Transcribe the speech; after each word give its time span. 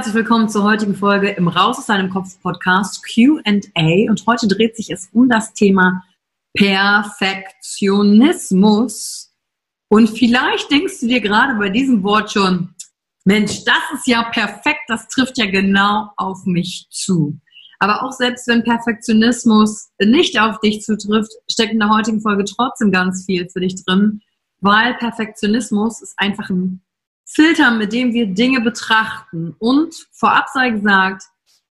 Herzlich 0.00 0.14
willkommen 0.14 0.48
zur 0.48 0.62
heutigen 0.62 0.94
Folge 0.94 1.28
im 1.28 1.46
Raus 1.46 1.76
aus 1.76 1.84
deinem 1.84 2.08
Kopf 2.08 2.40
Podcast 2.40 3.04
QA. 3.04 4.08
Und 4.08 4.24
heute 4.26 4.48
dreht 4.48 4.74
sich 4.74 4.88
es 4.88 5.10
um 5.12 5.28
das 5.28 5.52
Thema 5.52 6.02
Perfektionismus. 6.56 9.30
Und 9.90 10.08
vielleicht 10.08 10.70
denkst 10.70 11.00
du 11.00 11.06
dir 11.06 11.20
gerade 11.20 11.54
bei 11.56 11.68
diesem 11.68 12.02
Wort 12.02 12.32
schon, 12.32 12.74
Mensch, 13.26 13.62
das 13.66 13.82
ist 13.92 14.06
ja 14.06 14.22
perfekt, 14.30 14.80
das 14.88 15.06
trifft 15.08 15.36
ja 15.36 15.50
genau 15.50 16.08
auf 16.16 16.46
mich 16.46 16.86
zu. 16.88 17.38
Aber 17.78 18.02
auch 18.02 18.12
selbst 18.12 18.48
wenn 18.48 18.64
Perfektionismus 18.64 19.90
nicht 20.02 20.40
auf 20.40 20.60
dich 20.60 20.80
zutrifft, 20.80 21.32
steckt 21.50 21.74
in 21.74 21.80
der 21.80 21.90
heutigen 21.90 22.22
Folge 22.22 22.46
trotzdem 22.46 22.90
ganz 22.90 23.26
viel 23.26 23.50
für 23.50 23.60
dich 23.60 23.84
drin, 23.84 24.22
weil 24.62 24.94
Perfektionismus 24.94 26.00
ist 26.00 26.14
einfach 26.16 26.48
ein 26.48 26.80
Filter, 27.26 27.70
mit 27.70 27.92
dem 27.92 28.12
wir 28.12 28.26
Dinge 28.26 28.60
betrachten. 28.60 29.54
Und 29.58 29.94
vorab 30.12 30.46
sei 30.52 30.70
gesagt, 30.70 31.24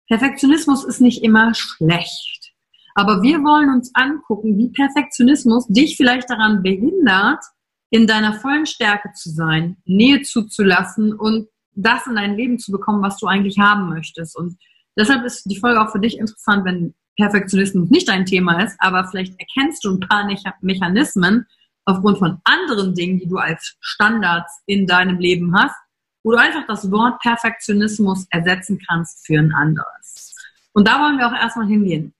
Perfektionismus 0.08 0.84
ist 0.84 1.00
nicht 1.00 1.22
immer 1.22 1.54
schlecht. 1.54 2.52
Aber 2.94 3.22
wir 3.22 3.38
wollen 3.40 3.70
uns 3.70 3.90
angucken, 3.94 4.56
wie 4.56 4.70
Perfektionismus 4.70 5.66
dich 5.68 5.96
vielleicht 5.96 6.30
daran 6.30 6.62
behindert, 6.62 7.44
in 7.90 8.06
deiner 8.06 8.34
vollen 8.34 8.66
Stärke 8.66 9.10
zu 9.14 9.30
sein, 9.30 9.76
Nähe 9.84 10.22
zuzulassen 10.22 11.12
und 11.12 11.48
das 11.74 12.06
in 12.06 12.16
dein 12.16 12.36
Leben 12.36 12.58
zu 12.58 12.72
bekommen, 12.72 13.02
was 13.02 13.18
du 13.18 13.26
eigentlich 13.26 13.58
haben 13.58 13.90
möchtest. 13.90 14.36
Und 14.36 14.56
deshalb 14.98 15.24
ist 15.24 15.44
die 15.44 15.58
Folge 15.58 15.80
auch 15.80 15.92
für 15.92 16.00
dich 16.00 16.18
interessant, 16.18 16.64
wenn 16.64 16.94
Perfektionismus 17.16 17.90
nicht 17.90 18.08
dein 18.08 18.26
Thema 18.26 18.62
ist, 18.62 18.76
aber 18.78 19.06
vielleicht 19.06 19.34
erkennst 19.38 19.84
du 19.84 19.90
ein 19.90 20.00
paar 20.00 20.28
Mechanismen, 20.60 21.46
aufgrund 21.86 22.18
von 22.18 22.38
anderen 22.44 22.94
Dingen, 22.94 23.18
die 23.18 23.28
du 23.28 23.38
als 23.38 23.76
Standards 23.80 24.60
in 24.66 24.86
deinem 24.86 25.18
Leben 25.18 25.56
hast, 25.56 25.76
wo 26.22 26.32
du 26.32 26.38
einfach 26.38 26.66
das 26.66 26.90
Wort 26.90 27.20
Perfektionismus 27.20 28.26
ersetzen 28.30 28.80
kannst 28.86 29.24
für 29.24 29.38
ein 29.38 29.52
anderes. 29.52 30.34
Und 30.72 30.88
da 30.88 31.00
wollen 31.00 31.18
wir 31.18 31.28
auch 31.28 31.32
erstmal 31.32 31.68
hingehen. 31.68 32.12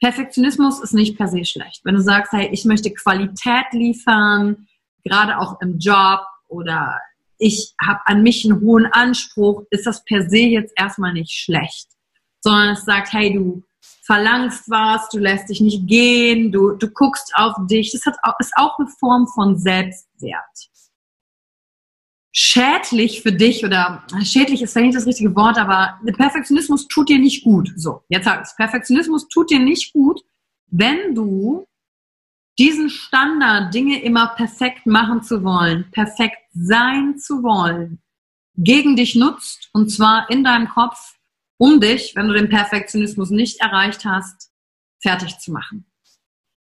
Perfektionismus 0.00 0.80
ist 0.80 0.94
nicht 0.94 1.16
per 1.16 1.28
se 1.28 1.44
schlecht. 1.44 1.82
Wenn 1.84 1.94
du 1.94 2.02
sagst, 2.02 2.32
hey, 2.32 2.48
ich 2.52 2.64
möchte 2.64 2.92
Qualität 2.92 3.66
liefern, 3.72 4.66
gerade 5.04 5.38
auch 5.38 5.60
im 5.60 5.78
Job 5.78 6.20
oder 6.48 7.00
ich 7.38 7.74
habe 7.80 8.00
an 8.06 8.22
mich 8.22 8.44
einen 8.44 8.60
hohen 8.60 8.86
Anspruch, 8.86 9.62
ist 9.70 9.86
das 9.86 10.04
per 10.04 10.28
se 10.28 10.38
jetzt 10.38 10.72
erstmal 10.76 11.12
nicht 11.12 11.32
schlecht. 11.32 11.88
Sondern 12.40 12.70
es 12.70 12.84
sagt, 12.84 13.12
hey, 13.12 13.32
du 13.32 13.62
verlangst 14.04 14.68
was, 14.68 15.08
du 15.08 15.18
lässt 15.18 15.48
dich 15.48 15.60
nicht 15.60 15.86
gehen, 15.86 16.52
du, 16.52 16.72
du 16.72 16.88
guckst 16.88 17.32
auf 17.34 17.54
dich. 17.66 17.92
Das 17.92 18.04
hat, 18.06 18.16
ist 18.38 18.52
auch 18.56 18.78
eine 18.78 18.88
Form 18.88 19.26
von 19.28 19.56
Selbstwert. 19.56 20.70
Schädlich 22.36 23.22
für 23.22 23.32
dich 23.32 23.64
oder 23.64 24.04
schädlich 24.22 24.60
ist 24.60 24.72
vielleicht 24.72 24.86
nicht 24.86 24.96
das 24.96 25.06
richtige 25.06 25.34
Wort, 25.36 25.56
aber 25.56 26.00
Perfektionismus 26.16 26.88
tut 26.88 27.08
dir 27.08 27.18
nicht 27.18 27.44
gut. 27.44 27.72
So, 27.76 28.02
jetzt 28.08 28.24
sag 28.24 28.44
ich 28.44 28.56
Perfektionismus 28.56 29.28
tut 29.28 29.50
dir 29.50 29.60
nicht 29.60 29.92
gut, 29.92 30.20
wenn 30.66 31.14
du 31.14 31.64
diesen 32.58 32.90
Standard, 32.90 33.72
Dinge 33.72 34.02
immer 34.02 34.28
perfekt 34.34 34.86
machen 34.86 35.22
zu 35.22 35.42
wollen, 35.44 35.90
perfekt 35.92 36.38
sein 36.52 37.18
zu 37.18 37.42
wollen, 37.42 38.02
gegen 38.56 38.96
dich 38.96 39.14
nutzt 39.14 39.70
und 39.72 39.90
zwar 39.90 40.28
in 40.30 40.44
deinem 40.44 40.68
Kopf 40.68 41.13
um 41.58 41.80
dich, 41.80 42.14
wenn 42.14 42.28
du 42.28 42.34
den 42.34 42.48
Perfektionismus 42.48 43.30
nicht 43.30 43.60
erreicht 43.60 44.04
hast, 44.04 44.50
fertig 45.00 45.38
zu 45.38 45.52
machen. 45.52 45.86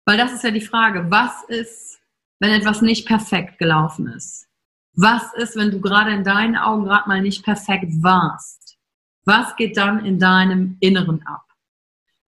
Weil 0.05 0.17
das 0.17 0.33
ist 0.33 0.43
ja 0.43 0.51
die 0.51 0.61
Frage, 0.61 1.09
was 1.09 1.43
ist, 1.47 1.99
wenn 2.39 2.51
etwas 2.51 2.81
nicht 2.81 3.05
perfekt 3.05 3.59
gelaufen 3.59 4.07
ist? 4.07 4.47
Was 4.93 5.33
ist, 5.35 5.55
wenn 5.55 5.71
du 5.71 5.79
gerade 5.79 6.11
in 6.11 6.23
deinen 6.23 6.57
Augen 6.57 6.85
gerade 6.85 7.07
mal 7.07 7.21
nicht 7.21 7.43
perfekt 7.43 7.91
warst? 8.01 8.77
Was 9.25 9.55
geht 9.55 9.77
dann 9.77 10.03
in 10.03 10.19
deinem 10.19 10.77
Inneren 10.79 11.25
ab? 11.25 11.45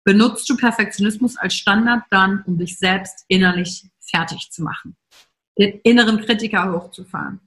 Benutzt 0.04 0.50
du 0.50 0.58
Perfektionismus 0.58 1.38
als 1.38 1.54
Standard 1.54 2.04
dann, 2.10 2.44
um 2.48 2.58
dich 2.58 2.78
selbst 2.78 3.26
innerlich 3.28 3.86
fertig 4.00 4.50
zu 4.52 4.64
machen? 4.64 4.98
Den 5.58 5.80
inneren 5.84 6.20
Kritiker 6.22 6.72
hochzufahren. 6.72 7.42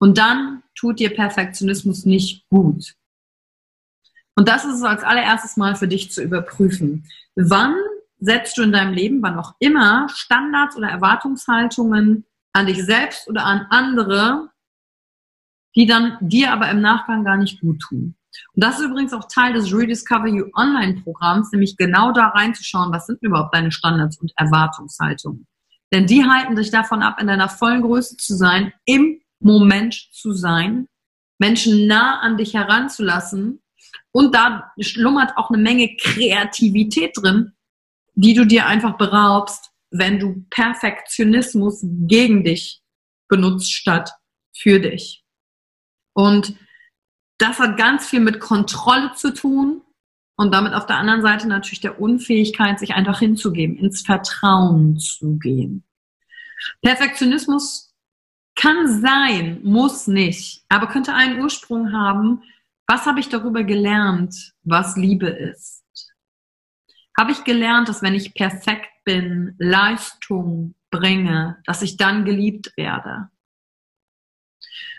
Und 0.00 0.18
dann 0.18 0.64
tut 0.74 0.98
dir 0.98 1.14
Perfektionismus 1.14 2.04
nicht 2.04 2.48
gut. 2.48 2.94
Und 4.34 4.48
das 4.48 4.64
ist 4.64 4.76
es 4.76 4.82
als 4.82 5.02
allererstes 5.02 5.56
Mal 5.56 5.74
für 5.76 5.88
dich 5.88 6.10
zu 6.10 6.22
überprüfen. 6.22 7.04
Wann 7.34 7.74
setzt 8.18 8.56
du 8.56 8.62
in 8.62 8.72
deinem 8.72 8.94
Leben, 8.94 9.22
wann 9.22 9.38
auch 9.38 9.54
immer, 9.58 10.06
Standards 10.14 10.76
oder 10.76 10.88
Erwartungshaltungen 10.88 12.24
an 12.52 12.66
dich 12.66 12.84
selbst 12.84 13.28
oder 13.28 13.44
an 13.44 13.66
andere, 13.70 14.50
die 15.74 15.86
dann 15.86 16.18
dir 16.20 16.52
aber 16.52 16.70
im 16.70 16.80
Nachgang 16.80 17.24
gar 17.24 17.36
nicht 17.36 17.60
gut 17.60 17.80
tun. 17.80 18.14
Und 18.54 18.64
das 18.64 18.78
ist 18.78 18.86
übrigens 18.86 19.12
auch 19.12 19.26
Teil 19.28 19.52
des 19.52 19.72
Rediscover 19.72 20.26
You 20.26 20.46
Online 20.54 21.00
Programms, 21.02 21.50
nämlich 21.52 21.76
genau 21.76 22.12
da 22.12 22.28
reinzuschauen, 22.28 22.92
was 22.92 23.06
sind 23.06 23.22
überhaupt 23.22 23.54
deine 23.54 23.72
Standards 23.72 24.18
und 24.18 24.32
Erwartungshaltungen. 24.36 25.46
Denn 25.92 26.06
die 26.06 26.24
halten 26.24 26.56
dich 26.56 26.70
davon 26.70 27.02
ab, 27.02 27.20
in 27.20 27.26
deiner 27.26 27.48
vollen 27.48 27.82
Größe 27.82 28.16
zu 28.16 28.34
sein, 28.34 28.72
im 28.86 29.20
Moment 29.40 29.94
zu 30.12 30.32
sein, 30.32 30.86
Menschen 31.38 31.86
nah 31.86 32.20
an 32.20 32.36
dich 32.36 32.54
heranzulassen. 32.54 33.60
Und 34.12 34.34
da 34.34 34.72
schlummert 34.78 35.36
auch 35.36 35.50
eine 35.50 35.62
Menge 35.62 35.96
Kreativität 35.96 37.16
drin, 37.16 37.52
die 38.14 38.34
du 38.34 38.44
dir 38.44 38.66
einfach 38.66 38.96
beraubst, 38.98 39.70
wenn 39.90 40.18
du 40.18 40.44
Perfektionismus 40.50 41.80
gegen 41.82 42.44
dich 42.44 42.82
benutzt 43.28 43.72
statt 43.72 44.12
für 44.54 44.78
dich. 44.78 45.24
Und 46.14 46.54
das 47.38 47.58
hat 47.58 47.76
ganz 47.76 48.08
viel 48.08 48.20
mit 48.20 48.40
Kontrolle 48.40 49.12
zu 49.14 49.32
tun 49.32 49.82
und 50.36 50.52
damit 50.52 50.74
auf 50.74 50.86
der 50.86 50.96
anderen 50.96 51.22
Seite 51.22 51.48
natürlich 51.48 51.80
der 51.80 52.00
Unfähigkeit, 52.00 52.78
sich 52.78 52.94
einfach 52.94 53.18
hinzugeben, 53.18 53.76
ins 53.76 54.02
Vertrauen 54.02 54.98
zu 54.98 55.38
gehen. 55.38 55.84
Perfektionismus 56.82 57.94
kann 58.54 59.00
sein, 59.00 59.60
muss 59.62 60.06
nicht, 60.06 60.64
aber 60.68 60.86
könnte 60.86 61.14
einen 61.14 61.40
Ursprung 61.40 61.92
haben. 61.92 62.42
Was 62.86 63.06
habe 63.06 63.20
ich 63.20 63.28
darüber 63.28 63.64
gelernt, 63.64 64.54
was 64.62 64.96
Liebe 64.96 65.28
ist? 65.28 65.84
Habe 67.18 67.32
ich 67.32 67.44
gelernt, 67.44 67.88
dass 67.88 68.02
wenn 68.02 68.14
ich 68.14 68.34
perfekt 68.34 68.90
bin, 69.04 69.54
Leistung 69.58 70.74
bringe, 70.90 71.62
dass 71.66 71.82
ich 71.82 71.96
dann 71.96 72.24
geliebt 72.24 72.72
werde? 72.76 73.28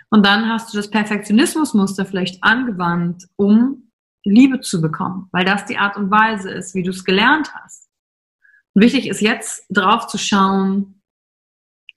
Und 0.09 0.25
dann 0.25 0.47
hast 0.47 0.71
du 0.71 0.77
das 0.77 0.89
Perfektionismusmuster 0.89 2.05
vielleicht 2.05 2.43
angewandt, 2.43 3.27
um 3.35 3.91
Liebe 4.23 4.61
zu 4.61 4.79
bekommen, 4.79 5.27
weil 5.31 5.43
das 5.43 5.65
die 5.65 5.77
Art 5.77 5.97
und 5.97 6.11
Weise 6.11 6.51
ist, 6.51 6.75
wie 6.75 6.83
du 6.83 6.91
es 6.91 7.03
gelernt 7.03 7.53
hast. 7.55 7.89
Und 8.73 8.83
wichtig 8.83 9.07
ist 9.07 9.21
jetzt 9.21 9.65
drauf 9.69 10.07
zu 10.07 10.17
schauen, 10.17 11.01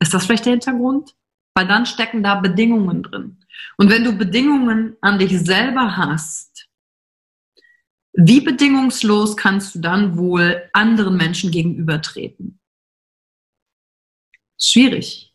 ist 0.00 0.12
das 0.12 0.26
vielleicht 0.26 0.46
der 0.46 0.52
Hintergrund? 0.52 1.14
Weil 1.54 1.66
dann 1.66 1.86
stecken 1.86 2.22
da 2.22 2.34
Bedingungen 2.36 3.02
drin. 3.02 3.44
Und 3.76 3.90
wenn 3.90 4.04
du 4.04 4.12
Bedingungen 4.12 4.96
an 5.00 5.18
dich 5.18 5.38
selber 5.38 5.96
hast, 5.96 6.68
wie 8.14 8.40
bedingungslos 8.40 9.36
kannst 9.36 9.74
du 9.74 9.80
dann 9.80 10.16
wohl 10.16 10.70
anderen 10.72 11.16
Menschen 11.16 11.50
gegenübertreten? 11.50 12.58
Schwierig. 14.58 15.34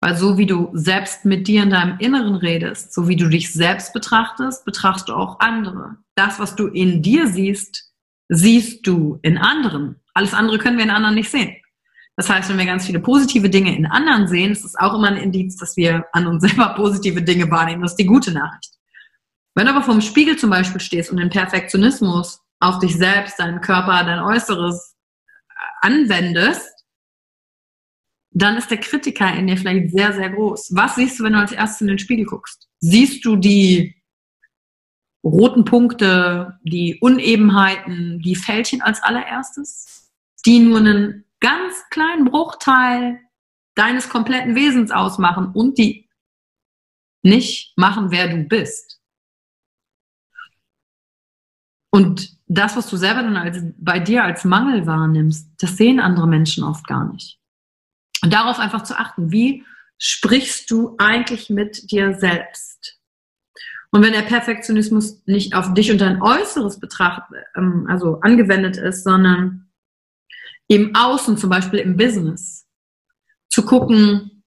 Weil 0.00 0.16
so 0.16 0.38
wie 0.38 0.46
du 0.46 0.70
selbst 0.72 1.24
mit 1.24 1.48
dir 1.48 1.62
in 1.64 1.70
deinem 1.70 1.98
Inneren 1.98 2.36
redest, 2.36 2.94
so 2.94 3.08
wie 3.08 3.16
du 3.16 3.28
dich 3.28 3.52
selbst 3.52 3.92
betrachtest, 3.92 4.64
betrachtest 4.64 5.08
du 5.08 5.14
auch 5.14 5.40
andere. 5.40 5.98
Das, 6.14 6.38
was 6.38 6.56
du 6.56 6.68
in 6.68 7.02
dir 7.02 7.26
siehst, 7.26 7.92
siehst 8.28 8.86
du 8.86 9.18
in 9.22 9.36
anderen. 9.36 10.00
Alles 10.14 10.34
andere 10.34 10.58
können 10.58 10.78
wir 10.78 10.84
in 10.84 10.90
anderen 10.90 11.16
nicht 11.16 11.30
sehen. 11.30 11.56
Das 12.18 12.28
heißt, 12.28 12.48
wenn 12.48 12.58
wir 12.58 12.66
ganz 12.66 12.84
viele 12.84 12.98
positive 12.98 13.48
Dinge 13.48 13.76
in 13.76 13.86
anderen 13.86 14.26
sehen, 14.26 14.50
ist 14.50 14.64
es 14.64 14.74
auch 14.74 14.92
immer 14.92 15.06
ein 15.06 15.18
Indiz, 15.18 15.56
dass 15.56 15.76
wir 15.76 16.04
an 16.12 16.26
uns 16.26 16.42
selber 16.42 16.70
positive 16.76 17.22
Dinge 17.22 17.48
wahrnehmen. 17.48 17.82
Das 17.82 17.92
ist 17.92 17.98
die 17.98 18.06
gute 18.06 18.32
Nachricht. 18.32 18.72
Wenn 19.54 19.66
du 19.66 19.72
aber 19.72 19.84
vom 19.84 20.00
Spiegel 20.00 20.36
zum 20.36 20.50
Beispiel 20.50 20.80
stehst 20.80 21.12
und 21.12 21.18
den 21.18 21.30
Perfektionismus 21.30 22.40
auf 22.58 22.80
dich 22.80 22.96
selbst, 22.96 23.38
deinen 23.38 23.60
Körper, 23.60 24.02
dein 24.02 24.18
Äußeres 24.18 24.96
anwendest, 25.80 26.68
dann 28.32 28.56
ist 28.56 28.72
der 28.72 28.78
Kritiker 28.78 29.32
in 29.34 29.46
dir 29.46 29.56
vielleicht 29.56 29.92
sehr, 29.92 30.12
sehr 30.12 30.30
groß. 30.30 30.74
Was 30.74 30.96
siehst 30.96 31.20
du, 31.20 31.24
wenn 31.24 31.34
du 31.34 31.38
als 31.38 31.52
erstes 31.52 31.82
in 31.82 31.86
den 31.86 32.00
Spiegel 32.00 32.26
guckst? 32.26 32.68
Siehst 32.80 33.24
du 33.24 33.36
die 33.36 33.94
roten 35.22 35.64
Punkte, 35.64 36.58
die 36.64 36.98
Unebenheiten, 37.00 38.18
die 38.18 38.34
Fältchen 38.34 38.82
als 38.82 39.00
allererstes, 39.04 40.10
die 40.44 40.58
nur 40.58 40.78
einen 40.78 41.24
ganz 41.40 41.88
kleinen 41.90 42.24
Bruchteil 42.24 43.20
deines 43.74 44.08
kompletten 44.08 44.54
Wesens 44.54 44.90
ausmachen 44.90 45.52
und 45.52 45.78
die 45.78 46.08
nicht 47.22 47.76
machen, 47.76 48.10
wer 48.10 48.28
du 48.28 48.44
bist. 48.44 49.00
Und 51.90 52.36
das, 52.46 52.76
was 52.76 52.88
du 52.88 52.96
selber 52.96 53.22
dann 53.22 53.36
als, 53.36 53.62
bei 53.78 53.98
dir 53.98 54.24
als 54.24 54.44
Mangel 54.44 54.86
wahrnimmst, 54.86 55.50
das 55.58 55.76
sehen 55.76 56.00
andere 56.00 56.26
Menschen 56.26 56.64
oft 56.64 56.86
gar 56.86 57.10
nicht. 57.12 57.38
Und 58.22 58.32
darauf 58.32 58.58
einfach 58.58 58.82
zu 58.82 58.98
achten, 58.98 59.32
wie 59.32 59.64
sprichst 59.98 60.70
du 60.70 60.94
eigentlich 60.98 61.50
mit 61.50 61.90
dir 61.90 62.14
selbst? 62.14 62.98
Und 63.90 64.02
wenn 64.02 64.12
der 64.12 64.22
Perfektionismus 64.22 65.22
nicht 65.26 65.54
auf 65.54 65.72
dich 65.72 65.90
und 65.90 66.00
dein 66.00 66.20
Äußeres 66.20 66.78
betracht, 66.78 67.22
ähm, 67.56 67.86
also 67.88 68.20
angewendet 68.20 68.76
ist, 68.76 69.02
sondern 69.02 69.67
im 70.68 70.94
Außen, 70.94 71.36
zum 71.36 71.50
Beispiel 71.50 71.80
im 71.80 71.96
Business, 71.96 72.66
zu 73.48 73.64
gucken, 73.64 74.44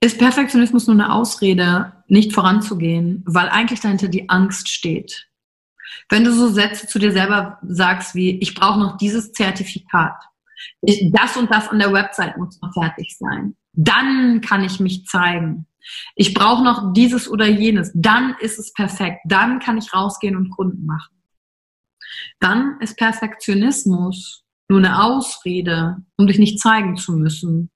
ist 0.00 0.18
Perfektionismus 0.18 0.86
nur 0.86 0.94
eine 0.94 1.12
Ausrede, 1.12 2.04
nicht 2.08 2.34
voranzugehen, 2.34 3.22
weil 3.26 3.48
eigentlich 3.48 3.80
dahinter 3.80 4.08
die 4.08 4.28
Angst 4.28 4.68
steht. 4.68 5.28
Wenn 6.10 6.24
du 6.24 6.32
so 6.32 6.48
Sätze 6.48 6.86
zu 6.86 6.98
dir 6.98 7.12
selber 7.12 7.58
sagst 7.62 8.14
wie, 8.14 8.38
ich 8.38 8.54
brauche 8.54 8.78
noch 8.78 8.98
dieses 8.98 9.32
Zertifikat, 9.32 10.14
ich, 10.82 11.10
das 11.12 11.36
und 11.36 11.50
das 11.50 11.68
an 11.68 11.78
der 11.78 11.92
Website 11.92 12.36
muss 12.36 12.60
noch 12.60 12.72
fertig 12.72 13.16
sein. 13.18 13.56
Dann 13.72 14.40
kann 14.40 14.62
ich 14.62 14.80
mich 14.80 15.06
zeigen. 15.06 15.66
Ich 16.14 16.34
brauche 16.34 16.62
noch 16.62 16.92
dieses 16.92 17.28
oder 17.28 17.46
jenes. 17.46 17.90
Dann 17.94 18.36
ist 18.40 18.58
es 18.58 18.72
perfekt. 18.72 19.20
Dann 19.24 19.58
kann 19.58 19.78
ich 19.78 19.92
rausgehen 19.92 20.36
und 20.36 20.50
Kunden 20.50 20.86
machen. 20.86 21.12
Dann 22.40 22.80
ist 22.80 22.96
Perfektionismus 22.96 24.44
nur 24.68 24.78
eine 24.78 25.02
Ausrede, 25.02 26.02
um 26.16 26.26
dich 26.26 26.38
nicht 26.38 26.58
zeigen 26.58 26.96
zu 26.96 27.12
müssen. 27.12 27.70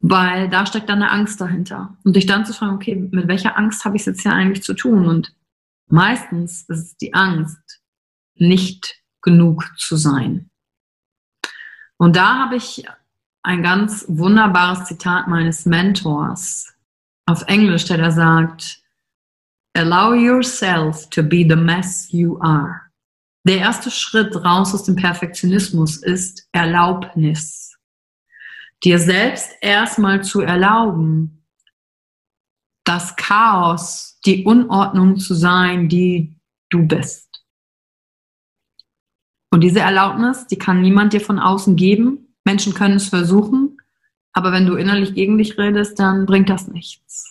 Weil 0.00 0.48
da 0.48 0.66
steckt 0.66 0.88
dann 0.88 1.02
eine 1.02 1.10
Angst 1.10 1.40
dahinter. 1.40 1.96
Und 2.04 2.16
dich 2.16 2.26
dann 2.26 2.46
zu 2.46 2.52
fragen, 2.52 2.74
okay, 2.74 2.96
mit 2.96 3.28
welcher 3.28 3.56
Angst 3.56 3.84
habe 3.84 3.96
ich 3.96 4.02
es 4.02 4.06
jetzt 4.06 4.22
hier 4.22 4.32
eigentlich 4.32 4.64
zu 4.64 4.74
tun? 4.74 5.06
Und 5.06 5.34
meistens 5.88 6.62
ist 6.68 6.78
es 6.78 6.96
die 6.96 7.14
Angst, 7.14 7.82
nicht 8.34 9.02
genug 9.22 9.70
zu 9.76 9.96
sein. 9.96 10.50
Und 11.98 12.16
da 12.16 12.38
habe 12.38 12.56
ich 12.56 12.84
ein 13.42 13.62
ganz 13.62 14.06
wunderbares 14.08 14.86
Zitat 14.86 15.28
meines 15.28 15.66
Mentors 15.66 16.74
auf 17.26 17.42
Englisch, 17.46 17.84
der 17.84 17.98
da 17.98 18.10
sagt, 18.10 18.79
Allow 19.74 20.14
yourself 20.14 21.08
to 21.10 21.22
be 21.22 21.44
the 21.48 21.56
mess 21.56 22.12
you 22.12 22.38
are. 22.40 22.90
Der 23.44 23.58
erste 23.58 23.90
Schritt 23.90 24.36
raus 24.36 24.74
aus 24.74 24.84
dem 24.84 24.96
Perfektionismus 24.96 25.96
ist 25.98 26.48
Erlaubnis. 26.52 27.76
Dir 28.82 28.98
selbst 28.98 29.50
erstmal 29.60 30.22
zu 30.24 30.40
erlauben, 30.40 31.44
das 32.84 33.14
Chaos, 33.16 34.18
die 34.26 34.44
Unordnung 34.44 35.18
zu 35.18 35.34
sein, 35.34 35.88
die 35.88 36.34
du 36.70 36.86
bist. 36.86 37.44
Und 39.52 39.62
diese 39.62 39.80
Erlaubnis, 39.80 40.46
die 40.46 40.58
kann 40.58 40.80
niemand 40.80 41.12
dir 41.12 41.20
von 41.20 41.38
außen 41.38 41.76
geben. 41.76 42.34
Menschen 42.44 42.74
können 42.74 42.96
es 42.96 43.08
versuchen, 43.08 43.76
aber 44.32 44.52
wenn 44.52 44.66
du 44.66 44.74
innerlich 44.74 45.14
gegen 45.14 45.38
dich 45.38 45.58
redest, 45.58 45.98
dann 45.98 46.26
bringt 46.26 46.48
das 46.48 46.68
nichts. 46.68 47.29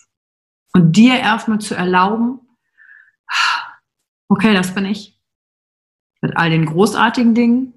Und 0.79 0.93
dir 0.93 1.19
erstmal 1.19 1.59
zu 1.59 1.75
erlauben, 1.75 2.39
okay, 4.29 4.53
das 4.53 4.73
bin 4.73 4.85
ich. 4.85 5.19
Mit 6.21 6.37
all 6.37 6.49
den 6.49 6.67
großartigen 6.67 7.35
Dingen 7.35 7.73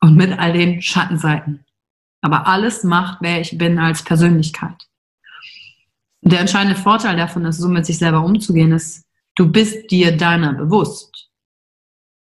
und 0.00 0.16
mit 0.16 0.38
all 0.38 0.54
den 0.54 0.80
Schattenseiten. 0.80 1.66
Aber 2.22 2.46
alles 2.46 2.82
macht, 2.82 3.18
wer 3.20 3.42
ich 3.42 3.58
bin 3.58 3.78
als 3.78 4.02
Persönlichkeit. 4.02 4.88
Der 6.22 6.40
entscheidende 6.40 6.80
Vorteil 6.80 7.18
davon 7.18 7.44
ist, 7.44 7.58
so 7.58 7.68
mit 7.68 7.84
sich 7.84 7.98
selber 7.98 8.24
umzugehen, 8.24 8.72
ist, 8.72 9.06
du 9.34 9.52
bist 9.52 9.90
dir 9.90 10.16
deiner 10.16 10.54
bewusst. 10.54 11.30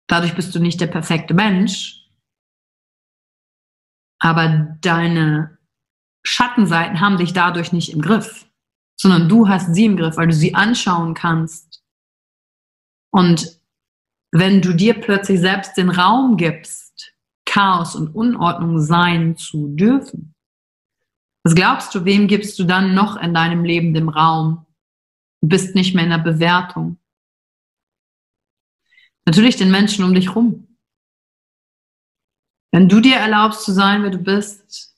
Dadurch 0.08 0.34
bist 0.34 0.56
du 0.56 0.60
nicht 0.60 0.82
der 0.82 0.88
perfekte 0.88 1.36
Mensch, 1.36 2.10
aber 4.18 4.78
deine 4.82 5.60
Schattenseiten 6.24 7.02
haben 7.02 7.18
dich 7.18 7.34
dadurch 7.34 7.72
nicht 7.72 7.94
im 7.94 8.02
Griff, 8.02 8.48
sondern 9.02 9.28
du 9.28 9.48
hast 9.48 9.74
sie 9.74 9.86
im 9.86 9.98
Griff, 9.98 10.18
weil 10.18 10.28
du 10.28 10.34
sie 10.34 10.54
anschauen 10.54 11.16
kannst. 11.16 11.84
Und 13.10 13.60
wenn 14.32 14.62
du 14.62 14.74
dir 14.74 14.94
plötzlich 14.94 15.40
selbst 15.40 15.76
den 15.76 15.90
Raum 15.90 16.38
gibst, 16.38 17.16
Chaos 17.46 17.96
und 17.96 18.14
Unordnung 18.14 18.80
sein 18.80 19.36
zu 19.36 19.76
dürfen, 19.76 20.36
was 21.44 21.56
glaubst 21.56 21.96
du, 21.96 22.06
wem 22.06 22.28
gibst 22.28 22.60
du 22.60 22.64
dann 22.64 22.94
noch 22.94 23.18
in 23.18 23.34
deinem 23.34 23.64
Leben 23.64 23.96
den 23.96 24.08
Raum? 24.08 24.68
Du 25.42 25.48
bist 25.48 25.74
nicht 25.74 25.96
mehr 25.96 26.04
in 26.04 26.12
der 26.12 26.20
Bewertung. 26.20 27.00
Natürlich 29.26 29.56
den 29.56 29.72
Menschen 29.72 30.06
um 30.06 30.14
dich 30.14 30.36
rum. 30.36 30.78
Wenn 32.72 32.88
du 32.88 33.00
dir 33.00 33.16
erlaubst 33.16 33.64
zu 33.64 33.72
sein, 33.72 34.04
wer 34.04 34.12
du 34.12 34.20
bist, 34.20 34.96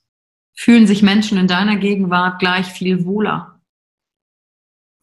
fühlen 0.53 0.87
sich 0.87 1.01
Menschen 1.01 1.37
in 1.37 1.47
deiner 1.47 1.77
Gegenwart 1.77 2.39
gleich 2.39 2.67
viel 2.67 3.05
wohler. 3.05 3.52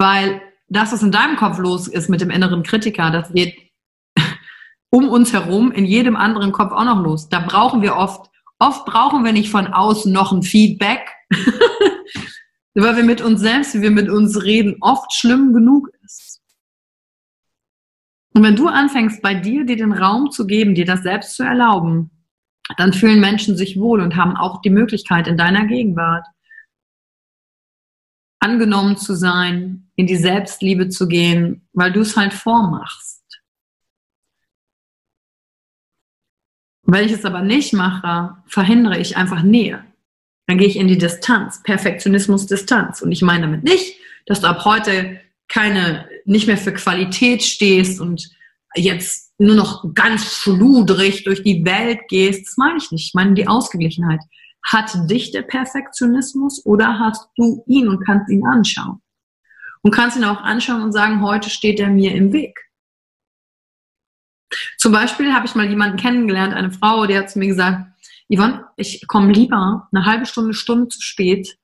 Weil 0.00 0.40
das, 0.68 0.92
was 0.92 1.02
in 1.02 1.12
deinem 1.12 1.36
Kopf 1.36 1.58
los 1.58 1.86
ist 1.86 2.08
mit 2.08 2.22
dem 2.22 2.30
inneren 2.30 2.62
Kritiker, 2.62 3.10
das 3.10 3.30
geht, 3.34 3.54
um 4.90 5.10
uns 5.10 5.34
herum 5.34 5.70
in 5.72 5.84
jedem 5.84 6.16
anderen 6.16 6.52
Kopf 6.52 6.72
auch 6.72 6.84
noch 6.84 7.02
los. 7.02 7.28
Da 7.28 7.40
brauchen 7.40 7.82
wir 7.82 7.96
oft, 7.96 8.30
oft 8.58 8.86
brauchen 8.86 9.26
wir 9.26 9.32
nicht 9.32 9.50
von 9.50 9.66
außen 9.66 10.10
noch 10.10 10.32
ein 10.32 10.42
Feedback, 10.42 11.06
weil 12.74 12.96
wir 12.96 13.04
mit 13.04 13.20
uns 13.20 13.40
selbst, 13.40 13.74
wie 13.74 13.82
wir 13.82 13.90
mit 13.90 14.08
uns 14.08 14.42
reden, 14.42 14.76
oft 14.80 15.12
schlimm 15.12 15.52
genug 15.52 15.90
ist. 16.02 16.40
Und 18.32 18.42
wenn 18.42 18.56
du 18.56 18.68
anfängst, 18.68 19.20
bei 19.20 19.34
dir 19.34 19.66
dir 19.66 19.76
den 19.76 19.92
Raum 19.92 20.30
zu 20.30 20.46
geben, 20.46 20.74
dir 20.74 20.86
das 20.86 21.02
selbst 21.02 21.36
zu 21.36 21.42
erlauben, 21.42 22.10
dann 22.78 22.94
fühlen 22.94 23.20
Menschen 23.20 23.54
sich 23.54 23.78
wohl 23.78 24.00
und 24.00 24.16
haben 24.16 24.34
auch 24.34 24.62
die 24.62 24.70
Möglichkeit 24.70 25.26
in 25.26 25.36
deiner 25.36 25.66
Gegenwart 25.66 26.26
angenommen 28.40 28.96
zu 28.96 29.14
sein, 29.14 29.89
in 30.00 30.06
die 30.06 30.16
Selbstliebe 30.16 30.88
zu 30.88 31.06
gehen, 31.06 31.68
weil 31.72 31.92
du 31.92 32.00
es 32.00 32.16
halt 32.16 32.32
vormachst. 32.32 33.22
Wenn 36.82 37.04
ich 37.04 37.12
es 37.12 37.24
aber 37.24 37.42
nicht 37.42 37.72
mache, 37.72 38.36
verhindere 38.46 38.98
ich 38.98 39.16
einfach 39.16 39.42
Nähe. 39.42 39.84
Dann 40.46 40.58
gehe 40.58 40.66
ich 40.66 40.76
in 40.76 40.88
die 40.88 40.98
Distanz, 40.98 41.62
Perfektionismus, 41.62 42.46
Distanz. 42.46 43.02
Und 43.02 43.12
ich 43.12 43.22
meine 43.22 43.42
damit 43.42 43.62
nicht, 43.62 43.96
dass 44.26 44.40
du 44.40 44.48
ab 44.48 44.64
heute 44.64 45.20
keine, 45.48 46.08
nicht 46.24 46.46
mehr 46.46 46.56
für 46.56 46.72
Qualität 46.72 47.42
stehst 47.42 48.00
und 48.00 48.30
jetzt 48.74 49.32
nur 49.38 49.54
noch 49.54 49.94
ganz 49.94 50.24
schludrig 50.24 51.24
durch 51.24 51.42
die 51.42 51.64
Welt 51.64 52.00
gehst. 52.08 52.46
Das 52.46 52.56
meine 52.56 52.78
ich 52.78 52.90
nicht. 52.90 53.08
Ich 53.08 53.14
meine 53.14 53.34
die 53.34 53.46
Ausgeglichenheit. 53.46 54.20
Hat 54.64 55.10
dich 55.10 55.30
der 55.30 55.42
Perfektionismus 55.42 56.64
oder 56.64 56.98
hast 56.98 57.28
du 57.36 57.62
ihn 57.66 57.88
und 57.88 58.04
kannst 58.04 58.30
ihn 58.30 58.44
anschauen? 58.46 59.00
Und 59.82 59.92
kannst 59.92 60.16
ihn 60.16 60.24
auch 60.24 60.40
anschauen 60.40 60.82
und 60.82 60.92
sagen, 60.92 61.22
heute 61.22 61.48
steht 61.48 61.80
er 61.80 61.88
mir 61.88 62.14
im 62.14 62.32
Weg. 62.32 62.58
Zum 64.76 64.92
Beispiel 64.92 65.32
habe 65.32 65.46
ich 65.46 65.54
mal 65.54 65.68
jemanden 65.68 65.96
kennengelernt, 65.96 66.54
eine 66.54 66.70
Frau, 66.70 67.06
die 67.06 67.16
hat 67.16 67.30
zu 67.30 67.38
mir 67.38 67.48
gesagt, 67.48 67.86
Yvonne, 68.28 68.66
ich 68.76 69.06
komme 69.06 69.32
lieber 69.32 69.88
eine 69.92 70.04
halbe 70.04 70.26
Stunde, 70.26 70.54
Stunde 70.54 70.88
zu 70.88 71.00
spät. 71.00 71.56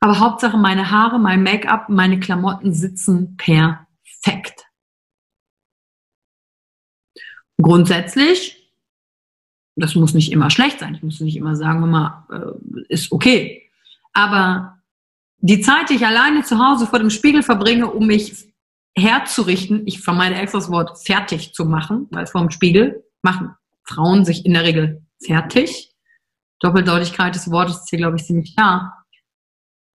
Aber 0.00 0.18
Hauptsache 0.18 0.56
meine 0.56 0.90
Haare, 0.90 1.18
mein 1.18 1.42
Make-up, 1.42 1.88
meine 1.88 2.20
Klamotten 2.20 2.72
sitzen 2.72 3.36
perfekt. 3.36 4.64
Grundsätzlich 7.60 8.62
das 9.76 9.94
muss 9.94 10.14
nicht 10.14 10.32
immer 10.32 10.50
schlecht 10.50 10.80
sein. 10.80 10.94
Ich 10.94 11.02
muss 11.02 11.20
nicht 11.20 11.36
immer 11.36 11.56
sagen, 11.56 11.88
mal, 11.88 12.26
äh, 12.30 12.82
ist 12.88 13.10
okay. 13.10 13.70
Aber 14.12 14.81
die 15.42 15.60
Zeit, 15.60 15.90
die 15.90 15.94
ich 15.94 16.06
alleine 16.06 16.44
zu 16.44 16.58
Hause 16.58 16.86
vor 16.86 17.00
dem 17.00 17.10
Spiegel 17.10 17.42
verbringe, 17.42 17.90
um 17.90 18.06
mich 18.06 18.52
herzurichten, 18.96 19.86
ich 19.86 20.00
vermeide 20.00 20.36
extra 20.36 20.58
das 20.58 20.70
Wort 20.70 21.04
fertig 21.04 21.52
zu 21.52 21.64
machen, 21.64 22.06
weil 22.10 22.26
vor 22.26 22.40
dem 22.40 22.50
Spiegel 22.50 23.04
machen 23.22 23.54
Frauen 23.84 24.24
sich 24.24 24.46
in 24.46 24.54
der 24.54 24.62
Regel 24.62 25.04
fertig. 25.24 25.90
Doppeldeutigkeit 26.60 27.34
des 27.34 27.50
Wortes 27.50 27.78
ist 27.78 27.90
hier, 27.90 27.98
glaube 27.98 28.16
ich, 28.16 28.24
ziemlich 28.24 28.54
klar. 28.54 29.04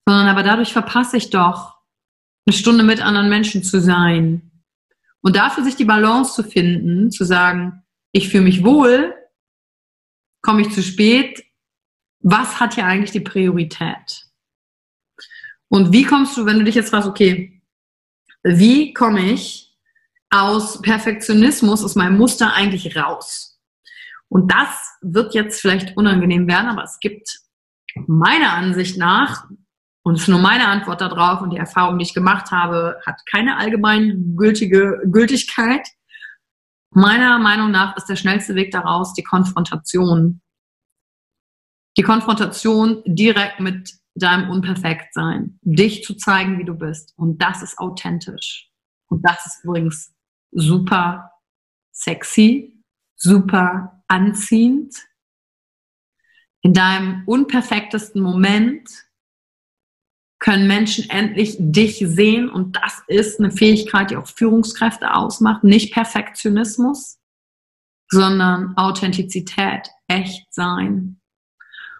Sondern 0.05 0.26
aber 0.26 0.43
dadurch 0.43 0.73
verpasse 0.73 1.17
ich 1.17 1.31
doch, 1.31 1.76
eine 2.47 2.57
Stunde 2.57 2.83
mit 2.83 3.00
anderen 3.00 3.29
Menschen 3.29 3.62
zu 3.62 3.81
sein. 3.81 4.50
Und 5.21 5.37
dafür 5.37 5.62
sich 5.62 5.76
die 5.76 5.85
Balance 5.85 6.35
zu 6.35 6.43
finden, 6.43 7.12
zu 7.12 7.25
sagen, 7.25 7.85
ich 8.12 8.29
fühle 8.29 8.45
mich 8.45 8.65
wohl, 8.65 9.15
komme 10.43 10.62
ich 10.62 10.73
zu 10.73 10.83
spät, 10.83 11.45
was 12.21 12.59
hat 12.59 12.75
hier 12.75 12.87
eigentlich 12.87 13.12
die 13.12 13.21
Priorität? 13.21 14.25
Und 15.68 15.92
wie 15.92 16.04
kommst 16.04 16.37
du, 16.37 16.46
wenn 16.46 16.58
du 16.58 16.64
dich 16.64 16.75
jetzt 16.75 16.90
fragst, 16.90 17.08
okay, 17.08 17.62
wie 18.42 18.92
komme 18.92 19.32
ich 19.32 19.76
aus 20.30 20.80
Perfektionismus, 20.80 21.85
aus 21.85 21.96
meinem 21.96 22.16
Muster 22.16 22.52
eigentlich 22.54 22.96
raus? 22.96 23.61
Und 24.28 24.52
das 24.52 24.68
wird 25.02 25.35
jetzt 25.35 25.61
vielleicht 25.61 25.96
unangenehm 25.96 26.46
werden, 26.49 26.68
aber 26.68 26.85
es 26.85 26.99
gibt 27.00 27.40
meiner 28.06 28.52
Ansicht 28.52 28.99
nach, 28.99 29.46
und 30.06 30.14
es 30.14 30.23
ist 30.23 30.28
nur 30.28 30.38
meine 30.38 30.68
Antwort 30.68 31.00
darauf 31.00 31.40
und 31.40 31.50
die 31.50 31.56
Erfahrung, 31.56 31.99
die 31.99 32.04
ich 32.04 32.14
gemacht 32.14 32.52
habe, 32.52 32.96
hat 33.04 33.20
keine 33.28 33.56
allgemein 33.56 34.37
gültige 34.37 35.02
Gültigkeit. 35.06 35.85
Meiner 36.92 37.40
Meinung 37.40 37.73
nach 37.73 37.96
ist 37.96 38.06
der 38.06 38.14
schnellste 38.14 38.54
Weg 38.54 38.70
daraus 38.70 39.14
die 39.14 39.25
Konfrontation. 39.25 40.40
Die 41.96 42.04
Konfrontation 42.04 43.02
direkt 43.04 43.58
mit 43.58 43.94
deinem 44.16 44.50
Unperfektsein. 44.50 45.58
Dich 45.62 46.02
zu 46.02 46.14
zeigen, 46.14 46.58
wie 46.58 46.64
du 46.64 46.75
bist. 46.75 47.12
Und 47.16 47.42
das 47.42 47.62
ist 47.62 47.78
authentisch. 47.78 48.70
Und 49.08 49.23
das 49.23 49.46
ist 49.46 49.64
übrigens 49.64 50.14
super 50.50 51.30
sexy, 51.92 52.82
super 53.14 54.02
anziehend. 54.08 54.94
In 56.62 56.73
deinem 56.73 57.23
unperfektesten 57.26 58.20
Moment 58.20 58.88
können 60.38 60.66
Menschen 60.66 61.08
endlich 61.11 61.56
dich 61.58 61.99
sehen 61.99 62.50
und 62.50 62.76
das 62.76 63.02
ist 63.06 63.40
eine 63.40 63.50
Fähigkeit, 63.50 64.11
die 64.11 64.16
auch 64.16 64.26
Führungskräfte 64.26 65.14
ausmacht. 65.14 65.64
Nicht 65.64 65.92
Perfektionismus, 65.92 67.18
sondern 68.11 68.76
Authentizität, 68.76 69.88
echt 70.08 70.52
sein. 70.52 71.20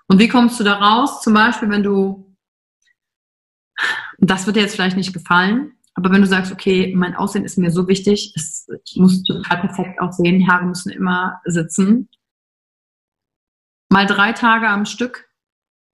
Und 0.09 0.19
wie 0.19 0.29
kommst 0.29 0.59
du 0.61 0.65
da 0.65 0.75
raus? 0.75 1.23
Zum 1.23 1.35
Beispiel, 1.35 1.69
wenn 1.71 1.83
du, 1.83 2.37
das 4.19 4.47
wird 4.47 4.57
dir 4.57 4.61
jetzt 4.61 4.75
vielleicht 4.75 4.97
nicht 4.97 5.13
gefallen, 5.13 5.73
aber 5.95 6.11
wenn 6.11 6.21
du 6.21 6.27
sagst, 6.27 6.53
okay, 6.53 6.95
mein 6.95 7.15
Aussehen 7.15 7.45
ist 7.45 7.59
mir 7.59 7.71
so 7.71 7.89
wichtig, 7.89 8.33
es, 8.37 8.69
ich 8.85 8.97
muss 8.97 9.23
total 9.25 9.61
perfekt 9.61 10.01
aussehen, 10.01 10.47
Haare 10.49 10.67
müssen 10.67 10.93
immer 10.93 11.41
sitzen, 11.45 12.09
mal 13.89 14.07
drei 14.07 14.33
Tage 14.33 14.69
am 14.69 14.85
Stück 14.85 15.29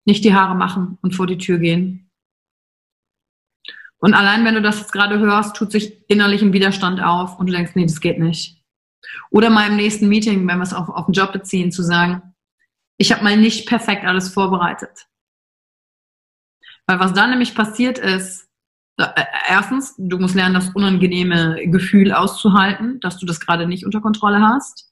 nicht 0.05 0.23
die 0.23 0.33
Haare 0.33 0.55
machen 0.55 0.97
und 1.01 1.15
vor 1.15 1.27
die 1.27 1.37
Tür 1.37 1.59
gehen. 1.59 2.09
Und 3.99 4.15
allein 4.15 4.43
wenn 4.43 4.55
du 4.55 4.61
das 4.63 4.79
jetzt 4.79 4.91
gerade 4.91 5.19
hörst, 5.19 5.55
tut 5.55 5.71
sich 5.71 6.09
innerlich 6.09 6.41
ein 6.41 6.53
Widerstand 6.53 7.01
auf 7.01 7.39
und 7.39 7.47
du 7.47 7.53
denkst, 7.53 7.73
nee, 7.75 7.85
das 7.85 8.01
geht 8.01 8.17
nicht. 8.17 8.59
Oder 9.29 9.51
mal 9.51 9.69
im 9.69 9.75
nächsten 9.75 10.07
Meeting, 10.07 10.47
wenn 10.47 10.57
wir 10.57 10.63
es 10.63 10.73
auf, 10.73 10.89
auf 10.89 11.05
den 11.05 11.13
Job 11.13 11.31
beziehen, 11.31 11.71
zu 11.71 11.83
sagen, 11.83 12.30
ich 13.01 13.11
habe 13.11 13.23
mal 13.23 13.35
nicht 13.35 13.67
perfekt 13.67 14.05
alles 14.05 14.31
vorbereitet. 14.31 15.07
Weil 16.85 16.99
was 16.99 17.13
dann 17.13 17.31
nämlich 17.31 17.55
passiert 17.55 17.97
ist, 17.97 18.47
äh, 18.97 19.07
erstens, 19.49 19.95
du 19.97 20.19
musst 20.19 20.35
lernen, 20.35 20.53
das 20.53 20.69
unangenehme 20.69 21.59
Gefühl 21.65 22.13
auszuhalten, 22.13 22.99
dass 22.99 23.17
du 23.17 23.25
das 23.25 23.39
gerade 23.39 23.65
nicht 23.65 23.85
unter 23.85 24.01
Kontrolle 24.01 24.41
hast. 24.41 24.91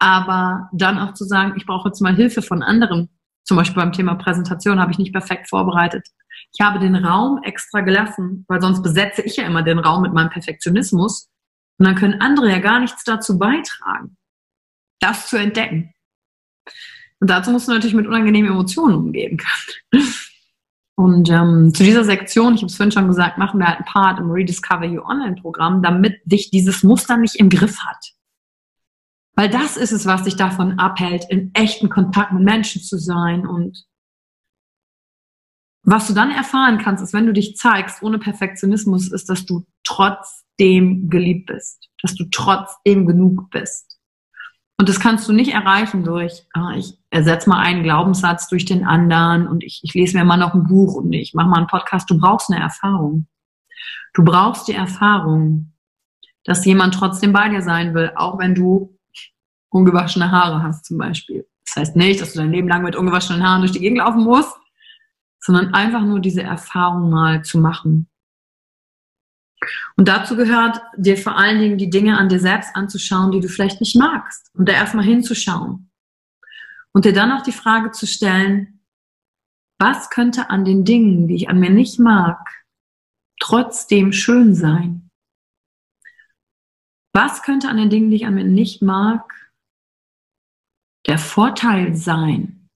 Aber 0.00 0.68
dann 0.72 0.98
auch 0.98 1.14
zu 1.14 1.24
sagen, 1.24 1.54
ich 1.56 1.66
brauche 1.66 1.88
jetzt 1.88 2.00
mal 2.00 2.16
Hilfe 2.16 2.42
von 2.42 2.64
anderen. 2.64 3.10
Zum 3.44 3.56
Beispiel 3.56 3.80
beim 3.80 3.92
Thema 3.92 4.16
Präsentation 4.16 4.80
habe 4.80 4.90
ich 4.90 4.98
nicht 4.98 5.12
perfekt 5.12 5.48
vorbereitet. 5.48 6.04
Ich 6.52 6.60
habe 6.60 6.80
den 6.80 6.96
Raum 6.96 7.40
extra 7.44 7.80
gelassen, 7.80 8.44
weil 8.48 8.60
sonst 8.60 8.82
besetze 8.82 9.22
ich 9.22 9.36
ja 9.36 9.46
immer 9.46 9.62
den 9.62 9.78
Raum 9.78 10.02
mit 10.02 10.12
meinem 10.12 10.30
Perfektionismus. 10.30 11.30
Und 11.78 11.86
dann 11.86 11.94
können 11.94 12.20
andere 12.20 12.50
ja 12.50 12.58
gar 12.58 12.80
nichts 12.80 13.04
dazu 13.04 13.38
beitragen, 13.38 14.16
das 15.00 15.28
zu 15.28 15.36
entdecken. 15.36 15.94
Und 17.20 17.30
dazu 17.30 17.50
musst 17.50 17.68
du 17.68 17.72
natürlich 17.72 17.94
mit 17.94 18.06
unangenehmen 18.06 18.50
Emotionen 18.50 18.94
umgehen 18.94 19.38
können. 19.38 20.06
Und 20.98 21.28
ähm, 21.30 21.74
zu 21.74 21.84
dieser 21.84 22.04
Sektion, 22.04 22.54
ich 22.54 22.62
habe 22.62 22.66
es 22.66 22.76
vorhin 22.76 22.92
schon 22.92 23.06
gesagt, 23.06 23.36
machen 23.36 23.60
wir 23.60 23.66
halt 23.66 23.76
einen 23.76 23.84
Part 23.84 24.18
im 24.18 24.30
Rediscover 24.30 24.86
You 24.86 25.02
Online-Programm, 25.02 25.82
damit 25.82 26.20
dich 26.24 26.50
dieses 26.50 26.82
Muster 26.82 27.18
nicht 27.18 27.36
im 27.36 27.50
Griff 27.50 27.80
hat. 27.80 28.14
Weil 29.34 29.50
das 29.50 29.76
ist 29.76 29.92
es, 29.92 30.06
was 30.06 30.22
dich 30.22 30.36
davon 30.36 30.78
abhält, 30.78 31.26
in 31.28 31.50
echten 31.54 31.90
Kontakt 31.90 32.32
mit 32.32 32.42
Menschen 32.42 32.80
zu 32.80 32.98
sein. 32.98 33.46
Und 33.46 33.84
was 35.82 36.08
du 36.08 36.14
dann 36.14 36.30
erfahren 36.30 36.78
kannst, 36.78 37.04
ist, 37.04 37.12
wenn 37.12 37.26
du 37.26 37.34
dich 37.34 37.56
zeigst 37.56 38.02
ohne 38.02 38.18
Perfektionismus, 38.18 39.12
ist, 39.12 39.28
dass 39.28 39.44
du 39.44 39.66
trotzdem 39.84 41.10
geliebt 41.10 41.46
bist, 41.46 41.90
dass 42.00 42.14
du 42.14 42.24
trotzdem 42.30 43.06
genug 43.06 43.50
bist. 43.50 43.95
Und 44.78 44.88
das 44.88 45.00
kannst 45.00 45.26
du 45.28 45.32
nicht 45.32 45.54
erreichen 45.54 46.04
durch, 46.04 46.44
ah, 46.52 46.74
ich 46.76 46.98
ersetze 47.10 47.48
mal 47.48 47.60
einen 47.60 47.82
Glaubenssatz 47.82 48.48
durch 48.48 48.66
den 48.66 48.84
anderen 48.84 49.48
und 49.48 49.64
ich, 49.64 49.80
ich 49.82 49.94
lese 49.94 50.18
mir 50.18 50.24
mal 50.24 50.36
noch 50.36 50.52
ein 50.52 50.64
Buch 50.64 50.94
und 50.94 51.12
ich 51.12 51.32
mache 51.32 51.48
mal 51.48 51.58
einen 51.58 51.66
Podcast. 51.66 52.10
Du 52.10 52.18
brauchst 52.18 52.50
eine 52.50 52.62
Erfahrung. 52.62 53.26
Du 54.12 54.22
brauchst 54.22 54.68
die 54.68 54.74
Erfahrung, 54.74 55.72
dass 56.44 56.64
jemand 56.64 56.94
trotzdem 56.94 57.32
bei 57.32 57.48
dir 57.48 57.62
sein 57.62 57.94
will, 57.94 58.12
auch 58.16 58.38
wenn 58.38 58.54
du 58.54 58.98
ungewaschene 59.70 60.30
Haare 60.30 60.62
hast 60.62 60.84
zum 60.84 60.98
Beispiel. 60.98 61.46
Das 61.64 61.76
heißt 61.76 61.96
nicht, 61.96 62.20
dass 62.20 62.32
du 62.32 62.40
dein 62.40 62.52
Leben 62.52 62.68
lang 62.68 62.82
mit 62.82 62.96
ungewaschenen 62.96 63.42
Haaren 63.42 63.62
durch 63.62 63.72
die 63.72 63.80
Gegend 63.80 63.98
laufen 63.98 64.24
musst, 64.24 64.56
sondern 65.40 65.74
einfach 65.74 66.02
nur 66.02 66.20
diese 66.20 66.42
Erfahrung 66.42 67.10
mal 67.10 67.42
zu 67.42 67.58
machen. 67.58 68.08
Und 69.96 70.08
dazu 70.08 70.36
gehört, 70.36 70.80
dir 70.96 71.16
vor 71.16 71.36
allen 71.36 71.58
Dingen 71.58 71.78
die 71.78 71.90
Dinge 71.90 72.18
an 72.18 72.28
dir 72.28 72.40
selbst 72.40 72.74
anzuschauen, 72.74 73.30
die 73.30 73.40
du 73.40 73.48
vielleicht 73.48 73.80
nicht 73.80 73.96
magst. 73.96 74.50
Und 74.54 74.68
da 74.68 74.72
erstmal 74.72 75.04
hinzuschauen. 75.04 75.90
Und 76.92 77.04
dir 77.04 77.12
dann 77.12 77.32
auch 77.32 77.42
die 77.42 77.52
Frage 77.52 77.90
zu 77.90 78.06
stellen, 78.06 78.80
was 79.78 80.10
könnte 80.10 80.50
an 80.50 80.64
den 80.64 80.84
Dingen, 80.84 81.28
die 81.28 81.36
ich 81.36 81.48
an 81.48 81.58
mir 81.58 81.70
nicht 81.70 81.98
mag, 81.98 82.38
trotzdem 83.40 84.12
schön 84.12 84.54
sein? 84.54 85.10
Was 87.12 87.42
könnte 87.42 87.68
an 87.68 87.76
den 87.76 87.90
Dingen, 87.90 88.10
die 88.10 88.16
ich 88.16 88.26
an 88.26 88.34
mir 88.34 88.44
nicht 88.44 88.82
mag, 88.82 89.32
der 91.06 91.18
Vorteil 91.18 91.94
sein? 91.94 92.68